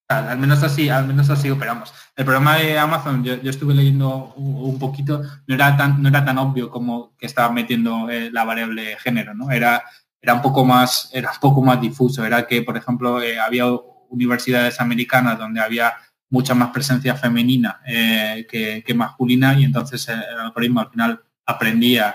[0.09, 1.93] Al menos así, al menos así operamos.
[2.17, 6.39] El problema de Amazon, yo, estuve leyendo un, poquito, no era tan, no era tan
[6.39, 9.51] obvio como que estaba metiendo eh, la variable género, ¿no?
[9.51, 9.83] Era,
[10.21, 12.25] era un poco más, era un poco más difuso.
[12.25, 13.67] Era que, por ejemplo, había
[14.09, 15.95] universidades americanas donde había
[16.31, 22.15] mucha más presencia femenina eh, que, masculina y entonces el algoritmo al final aprendía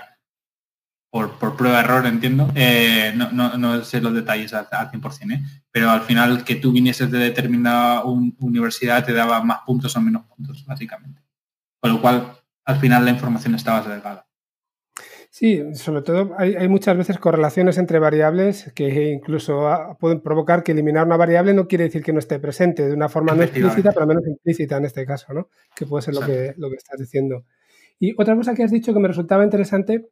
[1.10, 2.52] por, por prueba de error, entiendo.
[3.32, 5.42] no, no, sé los detalles al, al 100%, ¿eh?
[5.70, 10.24] pero al final que tú vinieses de determinada universidad te daba más puntos o menos
[10.26, 11.22] puntos, básicamente.
[11.80, 14.23] Con lo cual, al final la información estaba sesgada.
[15.36, 20.70] Sí, sobre todo hay, muchas veces correlaciones entre variables que incluso ah, pueden provocar que
[20.70, 23.90] eliminar una variable no quiere decir que no esté presente de una forma no explícita,
[23.90, 25.48] pero menos implícita en este caso, ¿no?
[25.74, 27.46] Que puede ser lo que, lo que estás diciendo.
[27.98, 30.08] Y otra cosa que has dicho que me resultaba interesante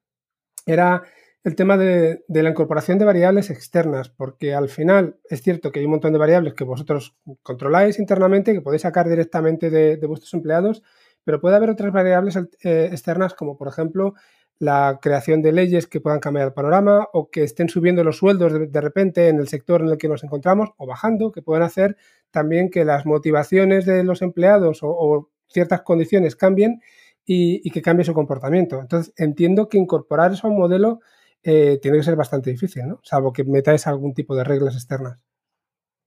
[0.66, 1.04] era
[1.44, 5.86] el tema de, la incorporación de variables externas, porque al final es cierto que hay
[5.86, 10.82] un montón de variables que vosotros controláis internamente, que podéis sacar directamente de, vuestros empleados,
[11.22, 14.14] pero puede haber otras variables eh, externas, como por ejemplo
[14.58, 18.52] la creación de leyes que puedan cambiar el panorama o que estén subiendo los sueldos
[18.52, 21.96] de, repente en el sector en el que nos encontramos o bajando, que puedan hacer
[22.30, 26.80] también que las motivaciones de los empleados o, ciertas condiciones cambien
[27.26, 28.80] y, que cambie su comportamiento.
[28.80, 31.00] Entonces, entiendo que incorporar eso a un modelo
[31.42, 33.00] eh, tiene que ser bastante difícil, ¿no?
[33.02, 35.18] Salvo que metáis algún tipo de reglas externas.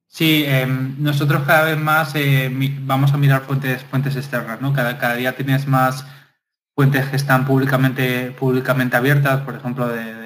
[0.08, 2.50] Sí, em, nosotros cada vez más eh,
[2.82, 4.72] vamos a mirar fuentes, fuentes externas, ¿no?
[4.74, 6.06] Cada, cada, día tienes más
[6.76, 10.26] fuentes que están públicamente, públicamente abiertas, por ejemplo, de,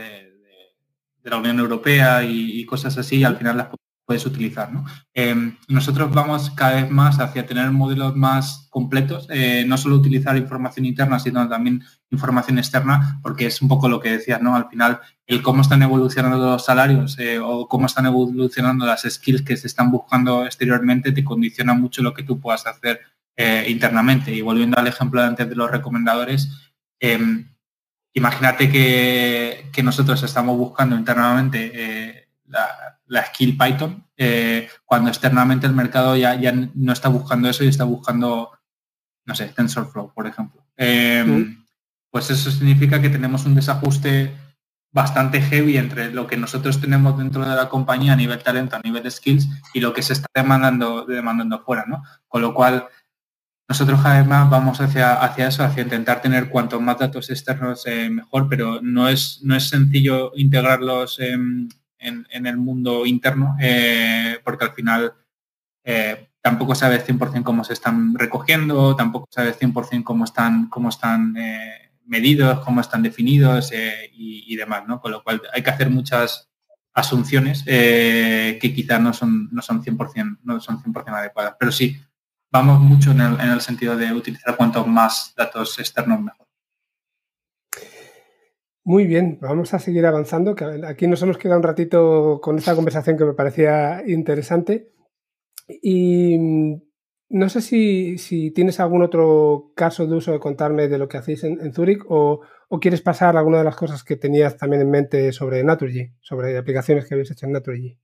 [1.23, 3.67] la Unión Europea y, cosas así, al final las
[4.03, 4.73] puedes utilizar.
[4.73, 4.83] ¿no?
[5.13, 10.35] Em, nosotros vamos cada vez más hacia tener modelos más completos, eh, no solo utilizar
[10.35, 14.55] información interna, sino también información externa, porque es un poco lo que decías, ¿no?
[14.55, 19.43] Al final, el cómo están evolucionando los salarios eh, o cómo están evolucionando las skills
[19.43, 23.01] que se están buscando exteriormente te condiciona mucho lo que tú puedas hacer
[23.39, 24.31] eh, internamente.
[24.33, 26.49] Y volviendo al ejemplo de antes de los recomendadores,
[26.99, 27.49] em,
[28.13, 35.73] imagínate que, que, nosotros estamos buscando internamente la, la skill Python, eh, cuando externamente el
[35.73, 38.51] mercado ya, ya no está buscando eso y está buscando,
[39.25, 40.65] no sé, TensorFlow, por ejemplo.
[40.77, 41.63] Em,
[42.09, 44.33] pues eso significa que tenemos un desajuste
[44.91, 48.81] bastante heavy entre lo que nosotros tenemos dentro de la compañía a nivel talento, a
[48.83, 52.03] nivel de skills y lo que se está demandando, demandando fuera, ¿no?
[52.27, 52.87] Con lo cual,
[53.69, 58.49] nosotros además vamos hacia, hacia eso, hacia intentar tener cuantos más datos externos eh, mejor,
[58.49, 64.71] pero no es, no es sencillo integrarlos en, en, el mundo interno, eh, porque al
[64.71, 65.13] final
[65.83, 71.35] eh, tampoco sabes 100% cómo se están recogiendo, tampoco sabes 100% cómo están, cómo están
[72.07, 73.71] medidos, cómo están definidos
[74.13, 74.99] y, demás, ¿no?
[74.99, 76.49] Con lo cual hay que hacer muchas
[76.91, 81.53] asunciones que quizás no son, no son 100%, no son 100 adecuadas.
[81.59, 81.95] Pero sí,
[82.51, 86.49] vamos mucho en el, en el sentido de utilizar cuantos más datos externos mejor.
[88.89, 90.55] Muy bien, vamos a seguir avanzando.
[90.87, 94.91] aquí nos hemos quedado un ratito con esta conversación que me parecía interesante.
[95.67, 96.35] Y
[97.29, 101.43] no sé si, tienes algún otro caso de uso de contarme de lo que hacéis
[101.43, 102.41] en, Zurich o,
[102.81, 107.05] quieres pasar alguna de las cosas que tenías también en mente sobre Naturgy, sobre aplicaciones
[107.05, 107.99] que habéis hecho en Naturgy.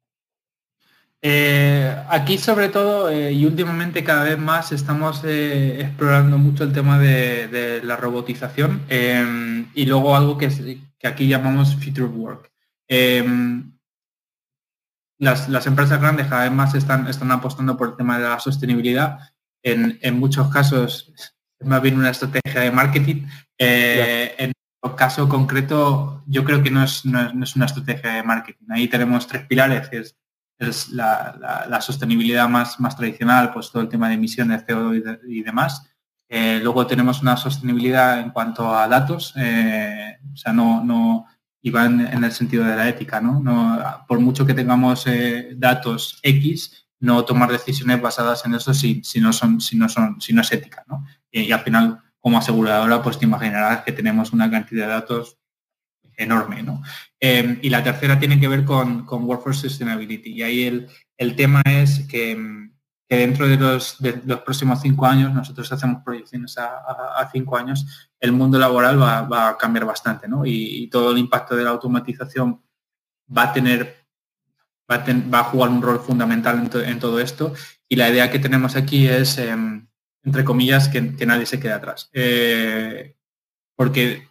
[1.27, 6.71] Eh, aquí sobre todo eh, y últimamente cada vez más estamos eh, explorando mucho el
[6.71, 10.49] tema de, la robotización em, y luego algo que,
[10.99, 12.51] que, aquí llamamos future work.
[12.87, 13.71] Em,
[15.17, 19.17] las, empresas grandes cada vez más están, están apostando por el tema de la sostenibilidad.
[19.63, 21.33] En, muchos casos es
[21.67, 23.25] más bien una estrategia de marketing.
[23.57, 24.51] En
[24.83, 28.67] el caso concreto yo creo que no es, no es una estrategia de marketing.
[28.69, 30.15] Ahí tenemos tres pilares, que es
[30.59, 35.89] es la, sostenibilidad más, más tradicional, pues todo el tema de emisiones, CO2 y, demás.
[36.29, 41.25] Eh, luego tenemos una sostenibilidad en cuanto a datos, eh, o sea, no, no
[41.61, 43.43] en, el sentido de la ética, ¿no?
[44.07, 49.19] por mucho que tengamos eh, datos X, no tomar decisiones basadas en eso si, si,
[49.19, 51.05] no, son, si, no, son, si no es ética, ¿no?
[51.31, 55.37] y al final, como aseguradora, pues te imaginarás que tenemos una cantidad de datos
[56.17, 56.63] enorme.
[56.63, 56.81] ¿no?
[57.19, 60.31] Em, y la tercera tiene que ver con, con Workforce Sustainability.
[60.31, 60.87] Y ahí el,
[61.17, 62.37] el tema es que,
[63.07, 66.77] que dentro de los, de los, próximos cinco años, nosotros hacemos proyecciones a,
[67.17, 70.27] a, cinco años, el mundo laboral va, va a cambiar bastante.
[70.27, 70.45] ¿no?
[70.45, 72.61] Y, todo el impacto de la automatización
[73.35, 74.05] va a tener
[74.89, 77.53] va a, va a jugar un rol fundamental en, en, todo esto.
[77.89, 79.87] Y la idea que tenemos aquí es, em,
[80.23, 82.09] entre comillas, que, que, nadie se quede atrás.
[82.13, 83.15] Eh,
[83.75, 84.27] porque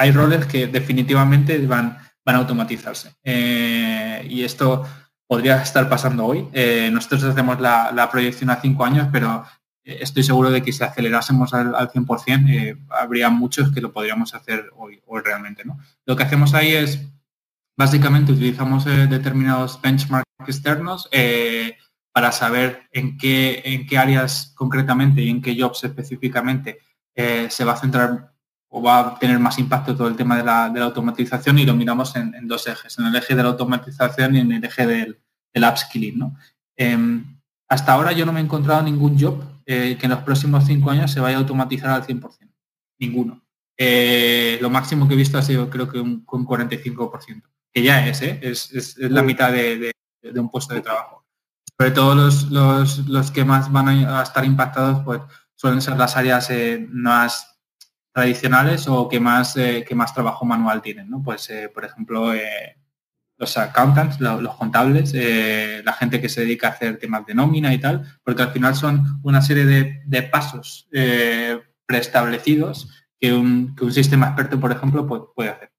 [0.00, 3.14] hay roles que definitivamente van, van a automatizarse.
[3.22, 4.84] Eh, y esto,
[5.30, 6.48] podría estar pasando hoy.
[6.52, 9.44] Eh, nosotros hacemos la, proyección a cinco años, pero
[9.84, 14.34] eh, estoy seguro de que si acelerásemos al, 100%, eh, habría muchos que lo podríamos
[14.34, 15.64] hacer hoy, hoy realmente.
[15.64, 15.78] ¿no?
[16.04, 17.06] Lo que hacemos ahí es,
[17.78, 21.08] básicamente, utilizamos determinados benchmarks externos
[22.12, 26.78] para saber en qué, en qué áreas concretamente y en qué jobs específicamente
[27.14, 28.32] se va a centrar
[28.72, 32.14] o va a tener más impacto todo el tema de la, automatización y lo miramos
[32.14, 35.18] en, dos ejes, en el eje de la automatización y en el eje del,
[35.54, 36.18] upskilling.
[36.18, 36.36] ¿no?
[36.76, 37.36] Em,
[37.68, 40.90] hasta ahora yo no me he encontrado ningún job eh, que en los próximos cinco
[40.90, 42.48] años se vaya a automatizar al 100%.
[43.00, 43.42] Ninguno.
[43.76, 47.42] Eh, lo máximo que he visto ha sido creo que un, 45%,
[47.72, 48.38] que ya es, ¿eh?
[48.42, 49.92] es, la mitad de,
[50.34, 51.24] un puesto de trabajo.
[51.76, 55.22] Sobre todo los, los, que más van a estar impactados pues
[55.54, 56.50] suelen ser las áreas
[56.90, 57.49] más
[58.12, 61.22] tradicionales o que más, eh, que más trabajo manual tienen, ¿no?
[61.22, 62.76] Pues, eh, por ejemplo, eh,
[63.38, 67.78] los accountants, los contables, la gente que se dedica a hacer temas de nómina y
[67.78, 70.90] tal, porque al final son una serie de, pasos
[71.86, 75.70] preestablecidos que un, que un, sistema experto, por ejemplo, puede, hacer.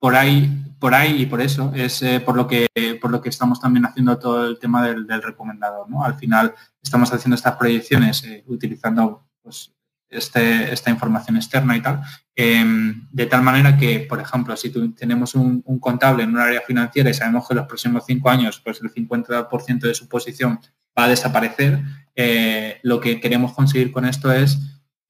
[0.00, 2.66] por ahí, por ahí y por eso es por lo que
[3.00, 5.88] por lo que estamos también haciendo todo el tema del, recomendador.
[5.88, 6.02] ¿no?
[6.02, 6.52] Al final
[6.82, 9.72] estamos haciendo estas proyecciones utilizando pues,
[10.12, 12.02] este, esta información externa y tal,
[12.36, 17.10] em, de tal manera que, por ejemplo, si tenemos un, contable en un área financiera
[17.10, 20.60] y sabemos que en los próximos cinco años pues el 50% de su posición
[20.96, 21.82] va a desaparecer,
[22.14, 24.58] eh, lo que queremos conseguir con esto es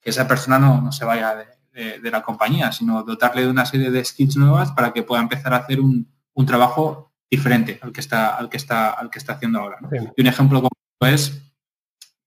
[0.01, 3.89] que esa persona no, no se vaya de, la compañía, sino dotarle de una serie
[3.89, 6.07] de skills nuevas para que pueda empezar a hacer un,
[6.45, 9.79] trabajo diferente al que está, al que está, al que está haciendo ahora.
[10.15, 11.41] Y un ejemplo como es,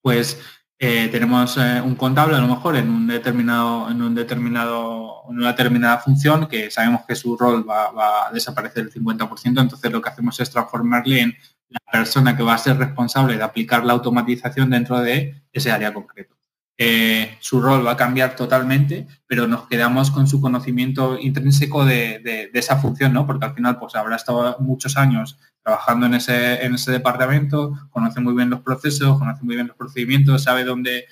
[0.02, 0.40] pues
[0.78, 5.38] eh, tenemos eh, un contable a lo mejor en un determinado, en un determinado, en
[5.38, 10.02] una determinada función que sabemos que su rol va, a desaparecer el 50%, entonces lo
[10.02, 11.36] que hacemos es transformarle en
[11.70, 15.94] la persona que va a ser responsable de aplicar la automatización dentro de ese área
[15.94, 16.36] concreto.
[16.78, 22.50] Eh, su rol va a cambiar totalmente, pero nos quedamos con su conocimiento intrínseco de,
[22.52, 23.26] esa función, ¿no?
[23.26, 28.20] Porque al final pues habrá estado muchos años trabajando en ese, en ese departamento, conoce
[28.20, 31.06] muy bien los procesos, conoce muy bien los procedimientos, sabe dónde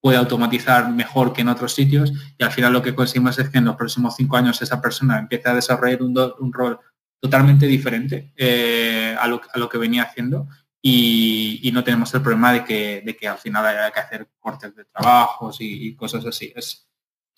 [0.00, 3.58] puede automatizar mejor que en otros sitios y al final lo que conseguimos es que
[3.58, 6.80] en los próximos cinco años esa persona empiece a desarrollar un, rol
[7.20, 10.48] totalmente diferente eh, a, lo, que venía haciendo
[10.80, 14.74] y, no tenemos el problema de que, de que al final haya que hacer cortes
[14.74, 16.54] de trabajos y, y cosas así.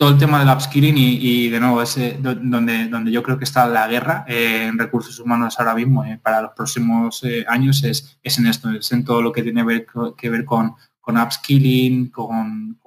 [0.03, 3.69] Todo el tema del upskilling y, de nuevo ese donde, donde yo creo que está
[3.69, 8.19] la guerra eh, en recursos humanos ahora mismo eh, para los próximos eh, años es,
[8.21, 9.65] es, en esto, es en todo lo que tiene
[10.17, 12.81] que ver con, con upskilling, con,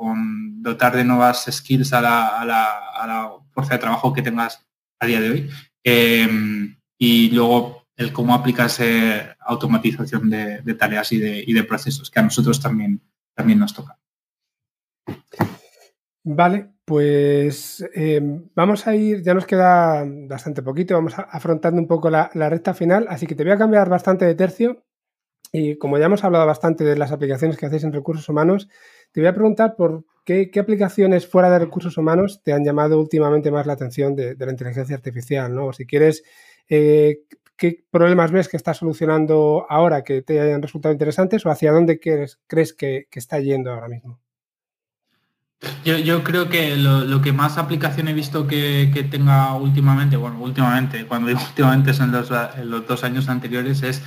[0.61, 4.67] dotar de nuevas skills a la, fuerza de trabajo que tengas
[4.99, 5.49] a día de hoy.
[6.97, 8.81] y luego el cómo aplicas
[9.39, 12.99] automatización de, de, tareas y de, y de procesos, que a nosotros también,
[13.33, 13.97] también nos toca.
[16.25, 18.21] Vale, pues eh,
[18.53, 23.07] vamos a ir, ya nos queda bastante poquito, vamos afrontando un poco la, recta final,
[23.09, 24.83] así que te voy a cambiar bastante de tercio
[25.51, 28.69] y como ya hemos hablado bastante de las aplicaciones que hacéis en recursos humanos,
[29.11, 33.51] te voy a preguntar por qué, aplicaciones fuera de recursos humanos te han llamado últimamente
[33.51, 35.67] más la atención de, la inteligencia artificial, ¿no?
[35.67, 36.23] O si quieres,
[36.69, 37.21] eh,
[37.57, 41.99] qué problemas ves que está solucionando ahora que te hayan resultado interesantes o hacia dónde
[41.99, 44.24] crees, que está yendo ahora mismo.
[45.83, 51.27] Yo, creo que lo, que más aplicación he visto que, tenga últimamente, bueno, últimamente, cuando
[51.27, 52.29] digo últimamente son los,
[52.63, 54.01] los dos años anteriores, es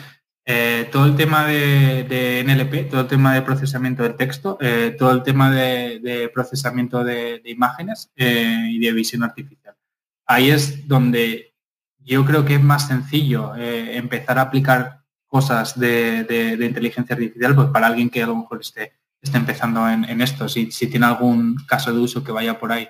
[0.50, 5.12] eh, todo el tema de, NLP, todo el tema de procesamiento de texto, eh, todo
[5.12, 9.76] el tema de, procesamiento de, imágenes eh, y de visión artificial.
[10.24, 11.54] Ahí es donde
[11.98, 17.88] yo creo que es más sencillo empezar a aplicar cosas de, inteligencia artificial pues para
[17.88, 21.92] alguien que a lo mejor esté está empezando en, esto, si, si, tiene algún caso
[21.92, 22.88] de uso que vaya por ahí.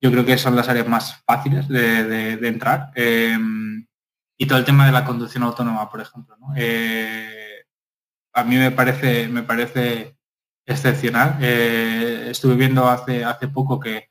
[0.00, 2.90] Yo creo que son las áreas más fáciles de, entrar.
[2.94, 3.86] Em,
[4.38, 6.36] y todo el tema de la conducción autónoma, por ejemplo.
[6.56, 7.64] Eh,
[8.32, 10.16] a mí me parece, me parece
[10.64, 11.38] excepcional.
[11.40, 14.10] Eh, estuve viendo hace, hace poco que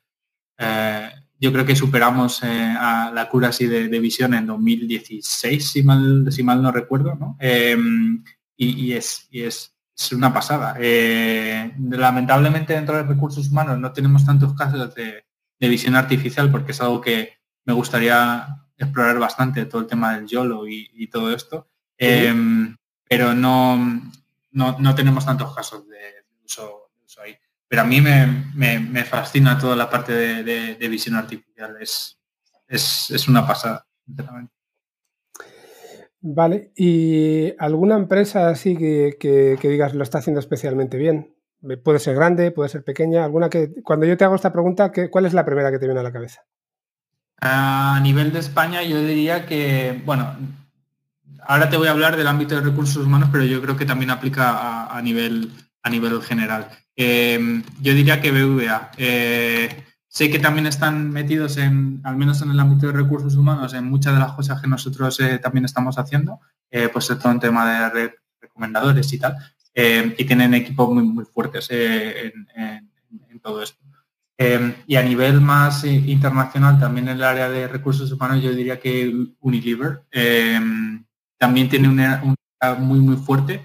[0.58, 6.26] eh, yo creo que superamos a la cura así de, visión en 2016, si mal,
[6.30, 7.14] si mal no recuerdo.
[7.16, 7.36] ¿no?
[7.40, 8.22] Em,
[8.56, 10.76] y, es, y es es una pasada.
[10.78, 15.24] Eh, lamentablemente dentro de recursos humanos no tenemos tantos casos de,
[15.58, 17.34] visión artificial porque es algo que
[17.66, 18.46] me gustaría
[18.78, 21.68] explorar bastante, todo el tema del YOLO y, todo esto.
[21.98, 22.74] Em,
[23.06, 23.78] pero no,
[24.52, 26.88] no, tenemos tantos casos de, uso,
[27.22, 27.36] ahí.
[27.68, 31.76] Pero a mí me, fascina toda la parte de, visión artificial.
[31.78, 32.18] Es,
[32.66, 34.59] es, es una pasada, sinceramente.
[36.22, 41.34] Vale, ¿y alguna empresa así que, digas lo está haciendo especialmente bien?
[41.82, 45.26] Puede ser grande, puede ser pequeña, alguna que cuando yo te hago esta pregunta, ¿cuál
[45.26, 46.42] es la primera que te viene a la cabeza?
[47.40, 50.36] A nivel de España yo diría que, bueno,
[51.42, 54.10] ahora te voy a hablar del ámbito de recursos humanos, pero yo creo que también
[54.10, 55.50] aplica a, nivel,
[55.82, 56.68] a nivel general.
[56.96, 58.90] Eh, yo diría que BVA.
[58.98, 63.74] Eh, Sé que también están metidos en, al menos en el ámbito de recursos humanos,
[63.74, 67.30] en muchas de las cosas que nosotros eh, también estamos haciendo, eh, pues es todo
[67.30, 69.36] un tema de recomendadores y tal,
[69.72, 72.90] eh, y tienen equipos muy, muy fuertes en,
[73.40, 73.78] todo esto.
[74.86, 79.14] y a nivel más internacional, también en el área de recursos humanos, yo diría que
[79.38, 80.02] Unilever
[81.38, 83.62] también tiene una, una muy, muy fuerte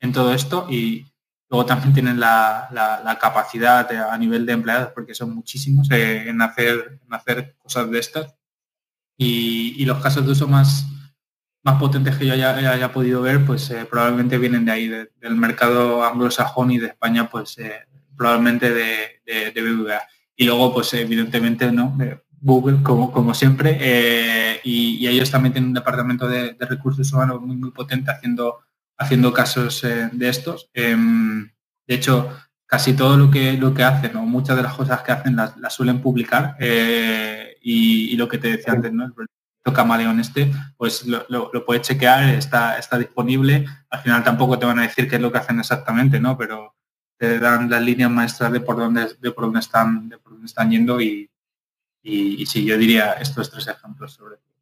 [0.00, 1.04] en todo esto y,
[1.50, 7.00] Luego también tienen la, capacidad a nivel de empleados, porque son muchísimos, eh, en, hacer,
[7.10, 8.34] hacer cosas de estas.
[9.16, 10.86] Y, los casos de uso más,
[11.62, 16.04] más potentes que yo haya, podido ver, pues eh, probablemente vienen de ahí, del mercado
[16.04, 17.86] anglosajón y de España, pues eh,
[18.16, 20.02] probablemente de, de, BBVA.
[20.36, 21.96] Y luego, pues evidentemente, ¿no?
[22.40, 27.70] Google, como, como siempre, y, ellos también tienen un departamento de, recursos humanos muy, muy
[27.70, 28.60] potente haciendo
[28.96, 30.70] haciendo casos eh, de estos.
[30.72, 31.50] Em,
[31.86, 32.30] de hecho,
[32.66, 35.54] casi todo lo que, lo que hacen o muchas de las cosas que hacen las,
[35.74, 39.04] suelen publicar eh, y, lo que te decía antes, ¿no?
[39.04, 43.64] el proyecto Camaleón este, pues lo, lo, puedes chequear, está, está disponible.
[43.90, 46.36] Al final tampoco te van a decir qué es lo que hacen exactamente, ¿no?
[46.36, 46.74] Pero
[47.16, 50.46] te dan las líneas maestras de por dónde, de por dónde están, de por dónde
[50.46, 51.30] están yendo y,
[52.02, 54.54] y, y sí, yo diría estos tres ejemplos sobre todo.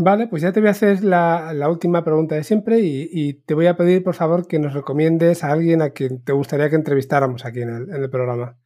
[0.00, 3.66] Vale, pues ya te voy a hacer la, última pregunta de siempre y, te voy
[3.66, 7.44] a pedir, por favor, que nos recomiendes a alguien a quien te gustaría que entrevistáramos
[7.44, 8.56] aquí en el, programa.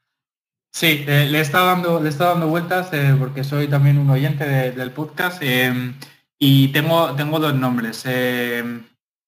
[0.75, 4.45] Sí, le, he estado dando, le he dando vueltas eh, porque soy también un oyente
[4.45, 5.95] del podcast em,
[6.39, 8.85] y tengo, tengo dos nombres em,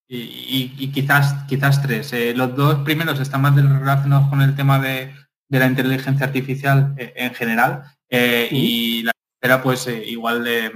[0.07, 2.13] y, quizás, quizás tres.
[2.13, 5.11] Eh, los dos primeros están más relacionados con el tema de,
[5.49, 10.71] la inteligencia artificial eh, en general y la tercera pues igual de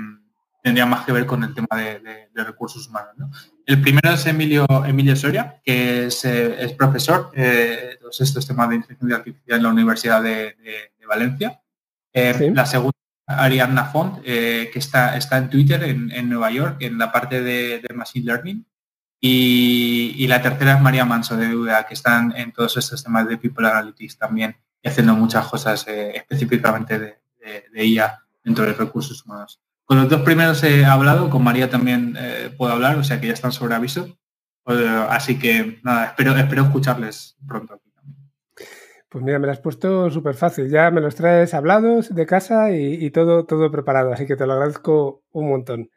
[0.69, 3.15] tendría más que ver con el tema de, recursos humanos.
[3.65, 8.77] El primero es Emilio, Emilio Soria, que es, eh, profesor de todos estos temas de
[8.77, 10.55] inteligencia artificial en la Universidad de,
[11.09, 11.59] Valencia.
[12.13, 16.99] Eh, la segunda, Ariadna Font, eh, que está, está en Twitter en, Nueva York, en
[16.99, 18.67] la parte de, Machine Learning.
[19.19, 23.39] Y, la tercera es María Manso de UDA, que están en todos estos temas de
[23.39, 27.19] People Analytics también, y haciendo muchas cosas específicamente de,
[27.73, 29.59] de IA dentro de recursos humanos.
[29.89, 33.29] Con los dos primeros he hablado, con María también eh, puedo hablar, o sea que
[33.29, 34.19] ya están sobre aviso.
[34.63, 34.79] Pues,
[35.09, 38.21] así que nada, espero, espero escucharles pronto aquí también.
[39.09, 40.69] Pues mira, me lo has puesto súper fácil.
[40.69, 44.53] Ya me los traes hablados de casa y, todo, todo preparado, así que te lo
[44.53, 45.91] agradezco un montón.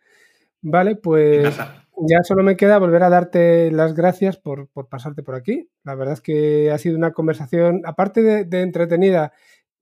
[0.62, 1.54] Vale, pues
[1.98, 5.70] ya solo me queda volver a darte las gracias por, pasarte por aquí.
[5.84, 9.34] La verdad es que ha sido una conversación, aparte de entretenida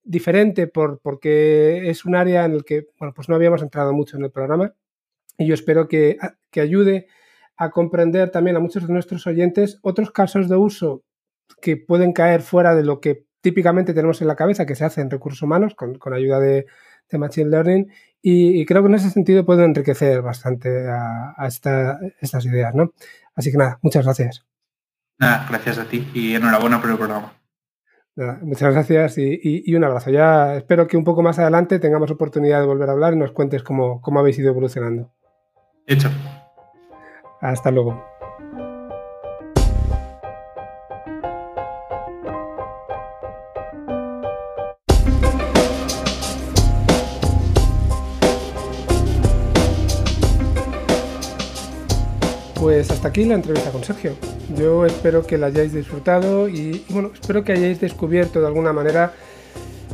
[0.09, 4.17] diferente por, porque es un área en el que, bueno, pues no habíamos entrado mucho
[4.17, 4.73] en el programa
[5.37, 6.17] y yo espero que,
[6.49, 7.07] que ayude
[7.57, 11.03] a comprender también a muchos de nuestros oyentes otros casos de uso
[11.61, 15.01] que pueden caer fuera de lo que típicamente tenemos en la cabeza que se hace
[15.01, 16.65] en recursos humanos con, con ayuda de,
[17.11, 22.45] de, Machine Learning y, creo que en ese sentido puede enriquecer bastante a, a estas
[22.45, 22.93] ideas, ¿no?
[23.35, 24.43] Así que nada, muchas gracias.
[25.19, 27.38] Nada, gracias a ti y enhorabuena por el programa
[28.41, 30.11] muchas gracias y, un abrazo.
[30.11, 33.31] Ya espero que un poco más adelante tengamos oportunidad de volver a hablar y nos
[33.31, 35.11] cuentes cómo, cómo habéis ido evolucionando.
[35.87, 36.09] Hecho.
[37.41, 38.18] Hasta luego.
[52.79, 54.13] Pues hasta aquí la entrevista con Sergio.
[54.55, 59.11] Yo espero que la hayáis disfrutado y, bueno, espero que hayáis descubierto de alguna manera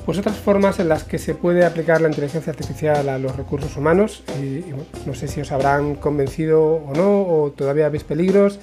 [0.06, 3.76] pues otras formas en las que se puede aplicar la inteligencia artificial a los recursos
[3.76, 4.64] humanos y,
[5.08, 8.60] no sé si os habrán convencido o no o todavía veis peligros.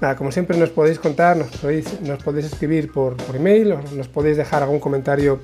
[0.00, 3.82] Nada, como siempre nos podéis contar, nos podéis, nos podéis escribir por, por email o
[3.94, 5.40] nos podéis dejar algún comentario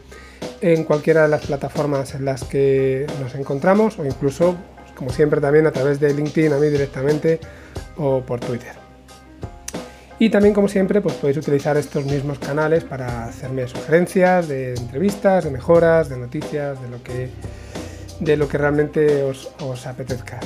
[0.63, 4.57] en cualquiera de las plataformas en las que nos encontramos o incluso,
[4.97, 7.39] como siempre también a través de LinkedIn a mí directamente
[7.97, 8.83] o por Twitter.
[10.19, 15.45] Y también, como siempre, pues podéis utilizar estos mismos canales para hacerme sugerencias de entrevistas,
[15.45, 17.29] de mejoras, de noticias, de lo que,
[18.21, 20.39] de lo que realmente os, apetezca.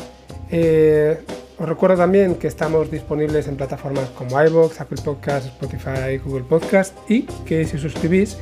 [0.50, 1.18] Eh,
[1.58, 6.94] os recuerdo también que estamos disponibles en plataformas como iVoox, Apple Podcasts, Spotify, Google Podcast
[7.08, 8.36] y que si suscribís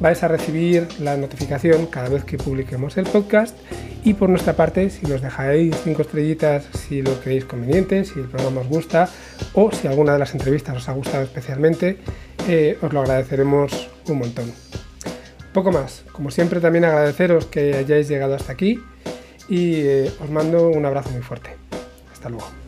[0.00, 3.56] vais a recibir la notificación cada vez que publiquemos el podcast
[4.04, 8.26] y por nuestra parte si nos dejáis cinco estrellitas si lo creéis conveniente, si el
[8.26, 9.08] programa os gusta
[9.54, 11.98] o si alguna de las entrevistas os ha gustado especialmente,
[12.48, 14.52] eh, os lo agradeceremos un montón.
[15.52, 18.80] Poco más, como siempre también agradeceros que hayáis llegado hasta aquí
[19.48, 21.65] y eh, os mando un abrazo muy fuerte.
[22.26, 22.65] Hasta luego.